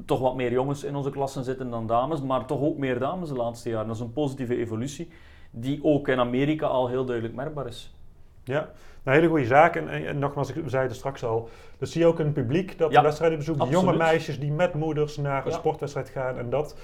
toch 0.06 0.20
wat 0.20 0.36
meer 0.36 0.52
jongens 0.52 0.84
in 0.84 0.96
onze 0.96 1.10
klassen 1.10 1.44
zitten 1.44 1.70
dan 1.70 1.88
dames, 1.88 2.22
maar 2.22 2.46
toch 2.46 2.62
ook 2.62 2.78
meer 2.78 3.00
dames 3.00 3.30
de 3.30 3.36
laatste 3.36 3.70
jaren. 3.70 3.88
Dat 3.88 3.96
is 3.96 4.02
een 4.02 4.14
positieve 4.14 4.58
evolutie 4.58 5.10
die 5.52 5.80
ook 5.84 6.08
in 6.08 6.20
Amerika 6.20 6.66
al 6.66 6.88
heel 6.88 7.06
duidelijk 7.06 7.36
merkbaar 7.36 7.68
is. 7.68 7.96
Ja, 8.44 8.70
een 9.04 9.14
hele 9.14 9.28
goede 9.28 9.46
zaak. 9.46 9.76
En, 9.76 9.90
en, 9.90 10.20
nogmaals, 10.20 10.54
ik 10.54 10.64
zei 10.66 10.88
het 10.88 10.96
straks 10.96 11.24
al, 11.24 11.50
dus 11.78 11.92
zie 11.92 12.02
je 12.02 12.08
ook 12.08 12.20
een 12.20 12.34
publiek 12.34 12.78
dat 12.78 12.92
de 12.92 13.02
wedstrijden 13.02 13.38
bezoekt. 13.38 13.70
Jonge 13.70 13.96
meisjes 13.96 14.40
die 14.40 14.52
met 14.52 14.74
moeders 14.74 15.18
naar 15.18 15.46
een 15.46 15.52
sportwedstrijd 15.52 16.10
gaan. 16.10 16.38
En 16.38 16.50
dat, 16.50 16.76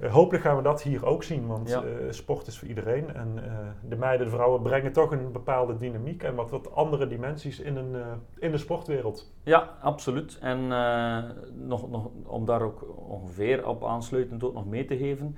uh, 0.00 0.12
hopelijk 0.12 0.44
gaan 0.44 0.56
we 0.56 0.62
dat 0.62 0.82
hier 0.82 1.06
ook 1.06 1.22
zien, 1.22 1.46
want 1.46 1.70
uh, 1.70 1.80
sport 2.10 2.46
is 2.46 2.58
voor 2.58 2.68
iedereen. 2.68 3.14
En 3.14 3.36
uh, 3.36 3.88
de 3.88 3.96
meiden, 3.96 4.26
de 4.26 4.32
vrouwen 4.32 4.62
brengen 4.62 4.92
toch 4.92 5.10
een 5.10 5.32
bepaalde 5.32 5.76
dynamiek 5.76 6.22
en 6.22 6.34
wat, 6.34 6.50
wat 6.50 6.74
andere 6.74 7.06
dimensies 7.06 7.60
in, 7.60 7.76
een, 7.76 7.96
in 8.38 8.50
de 8.50 8.58
sportwereld. 8.58 9.32
Ja, 9.42 9.76
absoluut. 9.80 10.38
En 10.40 10.68
nog, 11.66 11.90
nog, 11.90 12.08
om 12.26 12.44
daar 12.44 12.62
ook 12.62 12.86
ongeveer 13.08 13.68
op 13.68 13.84
aansluitend 13.84 14.44
ook 14.44 14.54
nog 14.54 14.66
mee 14.66 14.84
te 14.84 14.96
geven. 14.96 15.36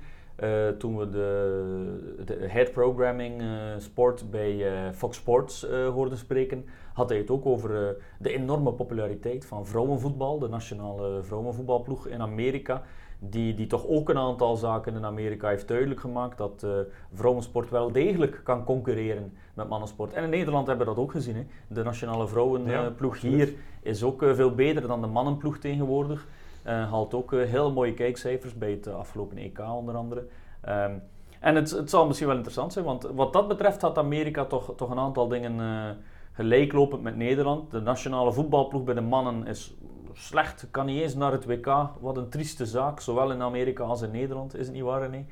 Toen 0.77 0.97
we 0.97 1.09
de, 1.09 2.23
de 2.25 2.45
head 2.47 2.71
programming 2.71 3.43
sport 3.77 4.31
bij 4.31 4.65
Fox 4.93 5.17
Sports 5.17 5.65
hoorden 5.93 6.17
spreken, 6.17 6.65
had 6.93 7.09
hij 7.09 7.17
het 7.17 7.29
ook 7.29 7.45
over 7.45 7.97
de 8.19 8.33
enorme 8.33 8.73
populariteit 8.73 9.45
van 9.45 9.65
vrouwenvoetbal, 9.65 10.39
de 10.39 10.47
nationale 10.47 11.23
vrouwenvoetbalploeg 11.23 12.07
in 12.07 12.21
Amerika 12.21 12.83
die, 13.19 13.53
die 13.53 13.67
toch 13.67 13.87
ook 13.87 14.09
een 14.09 14.17
aantal 14.17 14.55
zaken 14.55 14.95
in 14.95 15.05
Amerika 15.05 15.49
heeft 15.49 15.67
duidelijk 15.67 15.99
gemaakt 15.99 16.37
dat 16.37 16.65
vrouwensport 17.13 17.69
wel 17.69 17.91
degelijk 17.91 18.41
kan 18.43 18.63
concurreren 18.63 19.33
met 19.53 19.69
mannensport. 19.69 20.13
En 20.13 20.23
in 20.23 20.29
Nederland 20.29 20.67
hebben 20.67 20.87
we 20.87 20.93
dat 20.93 21.03
ook 21.03 21.11
gezien. 21.11 21.35
Hè. 21.35 21.45
De 21.67 21.83
nationale 21.83 22.27
vrouwenploeg 22.27 23.17
ja, 23.17 23.29
hier 23.29 23.53
is 23.81 24.03
ook 24.03 24.23
veel 24.33 24.55
beter 24.55 24.87
dan 24.87 25.01
de 25.01 25.07
mannenploeg 25.07 25.57
tegenwoordig. 25.57 26.27
Uh, 26.67 26.91
haalt 26.91 27.13
ook 27.13 27.31
heel 27.31 27.71
mooie 27.71 27.93
kijkcijfers 27.93 28.57
bij 28.57 28.71
het 28.71 28.87
afgelopen 28.87 29.37
EK 29.37 29.59
onder 29.59 29.95
andere. 29.95 30.27
Um, 30.69 31.03
en 31.39 31.55
het, 31.55 31.69
het 31.71 31.89
zal 31.89 32.07
misschien 32.07 32.27
wel 32.27 32.35
interessant 32.35 32.73
zijn, 32.73 32.85
want 32.85 33.03
wat 33.03 33.33
dat 33.33 33.47
betreft 33.47 33.81
had 33.81 33.97
Amerika 33.97 34.45
toch, 34.45 34.73
toch 34.75 34.89
een 34.89 34.99
aantal 34.99 35.27
dingen 35.27 35.97
gelijklopend 36.31 37.01
met 37.01 37.15
Nederland. 37.15 37.71
De 37.71 37.79
nationale 37.81 38.33
voetbalploeg 38.33 38.83
bij 38.83 38.93
de 38.93 39.01
mannen 39.01 39.47
is 39.47 39.75
slecht, 40.13 40.67
kan 40.71 40.85
niet 40.85 41.01
eens 41.01 41.15
naar 41.15 41.31
het 41.31 41.45
WK. 41.45 41.89
Wat 41.99 42.17
een 42.17 42.29
trieste 42.29 42.65
zaak, 42.65 42.99
zowel 42.99 43.31
in 43.31 43.41
Amerika 43.41 43.83
als 43.83 44.01
in 44.01 44.11
Nederland, 44.11 44.55
is 44.55 44.65
het 44.65 44.75
niet 44.75 44.83
waar, 44.83 45.09
nee? 45.09 45.25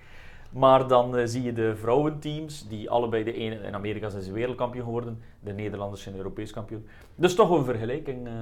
Maar 0.50 0.88
dan 0.88 1.18
eh, 1.18 1.26
zie 1.26 1.44
je 1.44 1.54
de 1.54 1.76
vrouwenteams, 1.76 2.68
die 2.68 2.90
allebei 2.90 3.24
de 3.24 3.34
ene... 3.34 3.56
In 3.56 3.76
Amerika 3.76 4.10
zijn 4.10 4.24
ze 4.24 4.32
wereldkampioen 4.32 4.86
geworden, 4.86 5.22
de 5.40 5.54
Nederlanders 5.54 6.02
zijn 6.02 6.16
Europees 6.16 6.52
kampioen. 6.52 6.88
Dus 7.16 7.36
toch 7.36 7.50
een 7.50 7.64
vergelijking 7.66 8.28
eh, 8.28 8.34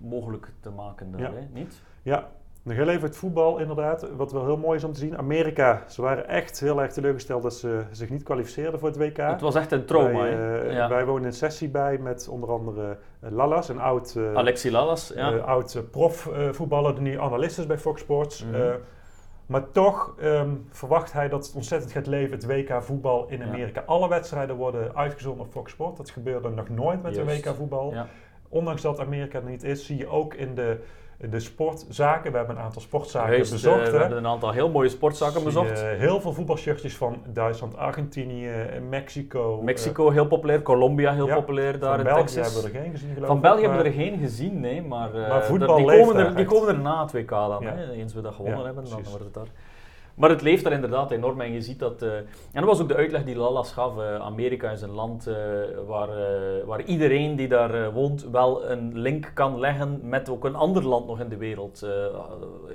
mogelijk 0.00 0.52
te 0.60 0.70
maken 0.70 1.10
daar, 1.10 1.20
Ja. 1.20 1.32
hè? 1.32 1.46
niet? 1.52 1.82
Ja, 2.02 2.30
even 2.66 3.02
het 3.02 3.16
voetbal 3.16 3.58
inderdaad. 3.58 4.08
Wat 4.16 4.32
wel 4.32 4.44
heel 4.44 4.56
mooi 4.56 4.76
is 4.76 4.84
om 4.84 4.92
te 4.92 4.98
zien. 4.98 5.18
Amerika, 5.18 5.82
ze 5.88 6.02
waren 6.02 6.28
echt 6.28 6.60
heel 6.60 6.82
erg 6.82 6.92
teleurgesteld 6.92 7.42
dat 7.42 7.54
ze 7.54 7.82
zich 7.90 8.10
niet 8.10 8.22
kwalificeerden 8.22 8.80
voor 8.80 8.88
het 8.88 8.98
WK. 8.98 9.16
Het 9.16 9.40
was 9.40 9.54
echt 9.54 9.72
een 9.72 9.84
trauma, 9.84 10.18
wij, 10.22 10.62
eh, 10.62 10.72
Ja. 10.72 10.88
wij 10.88 11.04
wonen 11.06 11.24
een 11.24 11.32
sessie 11.32 11.68
bij 11.68 11.98
met 11.98 12.28
onder 12.28 12.50
andere 12.50 12.96
eh, 13.20 13.30
Lallas, 13.30 13.68
een 13.68 13.80
oud, 13.80 14.14
eh, 14.16 14.34
Alexi 14.34 14.70
Lallas, 14.70 15.12
ja. 15.14 15.32
eh, 15.32 15.44
oud 15.44 15.82
profvoetballer 15.90 16.94
die 16.94 17.02
nu 17.02 17.20
analist 17.20 17.58
is 17.58 17.66
bij 17.66 17.78
Fox 17.78 18.00
Sports. 18.00 18.44
Mhm. 18.44 18.76
Maar 19.46 19.70
toch 19.70 20.14
ehm, 20.20 20.50
verwacht 20.70 21.12
hij 21.12 21.28
dat 21.28 21.46
het 21.46 21.54
ontzettend 21.54 21.92
gaat 21.92 22.06
leven, 22.06 22.32
het 22.32 22.46
WK 22.46 22.82
voetbal 22.82 23.26
in 23.28 23.38
Ja. 23.38 23.44
Amerika. 23.44 23.82
Alle 23.86 24.08
wedstrijden 24.08 24.56
worden 24.56 24.96
uitgezonden 24.96 25.46
op 25.46 25.52
Fox 25.52 25.72
Sport. 25.72 25.96
Dat 25.96 26.10
gebeurde 26.10 26.48
nog 26.48 26.68
nooit 26.68 27.02
met 27.02 27.14
Juist. 27.14 27.42
de 27.42 27.50
WK 27.50 27.56
voetbal. 27.56 27.92
Ja. 27.92 28.06
Ondanks 28.48 28.82
dat 28.82 29.00
Amerika 29.00 29.38
er 29.38 29.44
niet 29.44 29.62
is, 29.62 29.86
zie 29.86 29.96
je 29.98 30.06
ook 30.08 30.34
in 30.34 30.54
de, 30.54 30.78
de 31.30 31.40
sportzaken. 31.40 32.30
We 32.32 32.36
hebben 32.38 32.56
een 32.56 32.62
aantal 32.62 32.80
sportzaken 32.82 33.32
Juist, 33.34 33.52
eh, 33.52 33.56
bezocht. 33.56 33.82
we 33.90 33.90
hè. 33.94 33.98
hebben 33.98 34.18
een 34.18 34.26
aantal 34.26 34.50
heel 34.50 34.68
mooie 34.70 34.88
sportzaken 34.88 35.34
Zie 35.34 35.44
bezocht. 35.44 35.82
heel 35.82 36.20
veel 36.20 36.32
voetbalshirtjes 36.32 36.96
van 36.96 37.22
Duitsland, 37.26 37.76
Argentinië, 37.76 38.48
eh, 38.48 38.80
Mexico. 38.88 39.58
eh, 39.58 39.64
Mexico 39.64 40.10
heel 40.10 40.26
populair, 40.26 40.62
Colombia 40.62 41.12
heel 41.12 41.26
ja, 41.26 41.34
populair 41.34 41.78
daar 41.78 41.90
van 41.90 41.98
in 41.98 42.04
België 42.04 42.22
Texas. 42.34 42.52
hebben 42.54 42.72
we 42.72 42.78
er 42.78 42.82
geen 42.84 42.92
gezien 42.92 43.14
geloof 43.14 43.26
Van 43.28 43.40
België 43.40 43.66
maar- 43.66 43.74
hebben 43.74 43.92
we 43.92 43.98
er 43.98 44.04
geen 44.10 44.18
gezien, 44.18 44.60
nee, 44.60 44.82
maar, 44.82 45.14
eh, 45.14 45.28
Maar 45.28 45.44
voetbal 45.44 45.68
dat- 45.68 45.76
die, 45.76 45.98
komen 46.00 46.16
er, 46.26 46.34
die 46.36 46.44
komen 46.44 46.68
er 46.68 46.78
na 46.80 47.02
het 47.02 47.12
WK 47.12 47.28
dan, 47.30 47.62
Ja. 47.62 47.74
hè, 47.74 47.90
eens 47.92 48.14
we 48.14 48.20
dat 48.20 48.34
gewonnen 48.34 48.58
Ja, 48.60 48.64
hebben, 48.66 48.84
dan 48.84 49.02
wordt 49.10 49.24
het 49.24 49.34
daar. 49.34 49.46
Maar 50.14 50.30
het 50.30 50.42
leeft 50.42 50.64
daar 50.64 50.72
inderdaad 50.72 51.10
enorm 51.10 51.40
en 51.40 51.52
je 51.52 51.60
ziet 51.60 51.78
dat... 51.78 52.02
eh, 52.02 52.16
en 52.16 52.26
dat 52.52 52.64
was 52.64 52.80
ook 52.80 52.88
de 52.88 52.94
uitleg 52.94 53.24
die 53.24 53.36
Lallas 53.36 53.72
gaf. 53.72 53.98
eh, 53.98 54.14
Amerika 54.14 54.70
is 54.70 54.82
een 54.82 54.90
land 54.90 55.26
eh, 55.26 55.34
waar, 55.86 56.08
waar 56.66 56.82
iedereen 56.82 57.36
die 57.36 57.48
daar 57.48 57.92
woont 57.92 58.30
wel 58.30 58.70
een 58.70 58.98
link 58.98 59.30
kan 59.34 59.58
leggen 59.58 60.00
met 60.02 60.28
ook 60.28 60.44
een 60.44 60.54
ander 60.54 60.84
land 60.84 61.06
nog 61.06 61.20
in 61.20 61.28
de 61.28 61.36
wereld. 61.36 61.86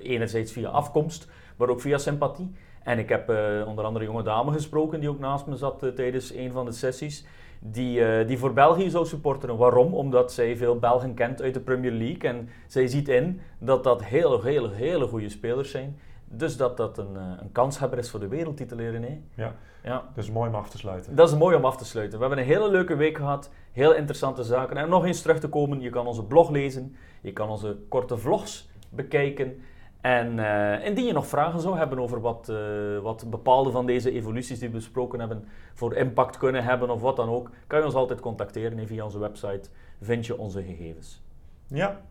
Enerzijds 0.04 0.52
via 0.52 0.70
afkomst, 0.70 1.28
maar 1.58 1.70
ook 1.70 1.82
via 1.82 1.98
sympathie. 1.98 2.52
En 2.84 3.00
ik 3.00 3.10
heb 3.10 3.30
onder 3.68 3.86
andere 3.86 4.06
een 4.06 4.12
jonge 4.12 4.24
dame 4.24 4.52
gesproken 4.52 5.00
die 5.00 5.10
ook 5.10 5.20
naast 5.20 5.46
me 5.46 5.56
zat 5.56 5.86
tijdens 5.96 6.34
een 6.34 6.52
van 6.52 6.66
de 6.66 6.72
sessies. 6.72 7.26
Die, 7.60 8.26
die 8.26 8.38
voor 8.38 8.54
België 8.54 8.90
zou 8.90 9.06
supporteren. 9.06 9.58
Waarom? 9.58 9.94
Omdat 9.94 10.34
zij 10.34 10.58
veel 10.58 10.80
Belgen 10.80 11.14
kent 11.14 11.42
uit 11.42 11.54
de 11.54 11.60
Premier 11.60 11.92
League. 11.92 12.30
En 12.30 12.50
zij 12.68 12.88
ziet 12.88 13.08
in 13.08 13.42
dat 13.60 13.84
dat 13.84 14.04
hele, 14.04 14.40
hele, 14.44 14.70
hele 14.72 15.08
goede 15.08 15.30
spelers 15.30 15.72
zijn. 15.72 16.00
Dus 16.30 16.58
dat 16.58 16.78
dat 16.78 16.98
een, 16.98 17.16
eh, 17.18 17.22
een 17.40 17.52
kanshebber 17.52 18.00
is 18.00 18.10
voor 18.10 18.20
de 18.20 18.28
wereldtitel, 18.28 18.78
René. 18.78 19.22
Ja, 19.34 19.54
Ja. 19.84 20.04
dus 20.16 20.32
mooi 20.32 20.50
om 20.50 20.56
af 20.56 20.70
te 20.70 20.78
sluiten. 20.78 21.16
Dat 21.16 21.30
is 21.30 21.38
mooi 21.38 21.56
om 21.56 21.66
af 21.66 21.78
te 21.78 21.86
sluiten. 21.86 22.20
We 22.20 22.26
hebben 22.26 22.44
een 22.44 22.50
hele 22.50 22.70
leuke 22.70 22.96
week 22.96 23.18
gehad. 23.18 23.50
Heel 23.72 23.94
interessante 23.94 24.44
zaken. 24.44 24.78
En 24.78 24.84
om 24.84 24.90
nog 24.90 25.06
eens 25.06 25.22
terug 25.22 25.40
te 25.40 25.48
komen, 25.50 25.82
je 25.82 25.90
kan 25.90 26.08
onze 26.08 26.24
blog 26.24 26.50
lezen. 26.50 26.96
Je 27.22 27.34
kan 27.34 27.50
onze 27.50 27.78
korte 27.90 28.18
vlogs 28.18 28.70
bekijken. 28.90 29.62
En 30.02 30.40
eh, 30.40 30.86
indien 30.86 31.06
je 31.06 31.14
nog 31.14 31.28
vragen 31.28 31.60
zou 31.60 31.78
hebben 31.78 32.00
over 32.00 32.22
wat, 32.22 32.50
eh, 32.50 32.58
wat 33.02 33.30
bepaalde 33.30 33.72
van 33.72 33.86
deze 33.86 34.12
evoluties 34.12 34.60
die 34.60 34.68
we 34.70 34.76
besproken 34.76 35.20
hebben 35.20 35.48
voor 35.74 35.96
impact 35.96 36.38
kunnen 36.38 36.64
hebben 36.64 36.90
of 36.90 37.02
wat 37.02 37.16
dan 37.16 37.30
ook, 37.30 37.50
kan 37.68 37.80
je 37.80 37.86
ons 37.86 37.94
altijd 37.94 38.20
contacteren. 38.20 38.80
En 38.80 38.88
via 38.88 39.04
onze 39.04 39.20
website 39.20 39.70
vind 40.02 40.26
je 40.26 40.38
onze 40.38 40.64
gegevens. 40.64 41.22
Ja, 41.68 42.02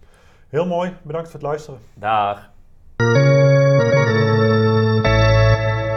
heel 0.49 0.67
mooi. 0.67 0.95
Bedankt 1.03 1.31
voor 1.31 1.41
het 1.41 1.49
luisteren. 1.49 1.81
Dag! 1.95 2.51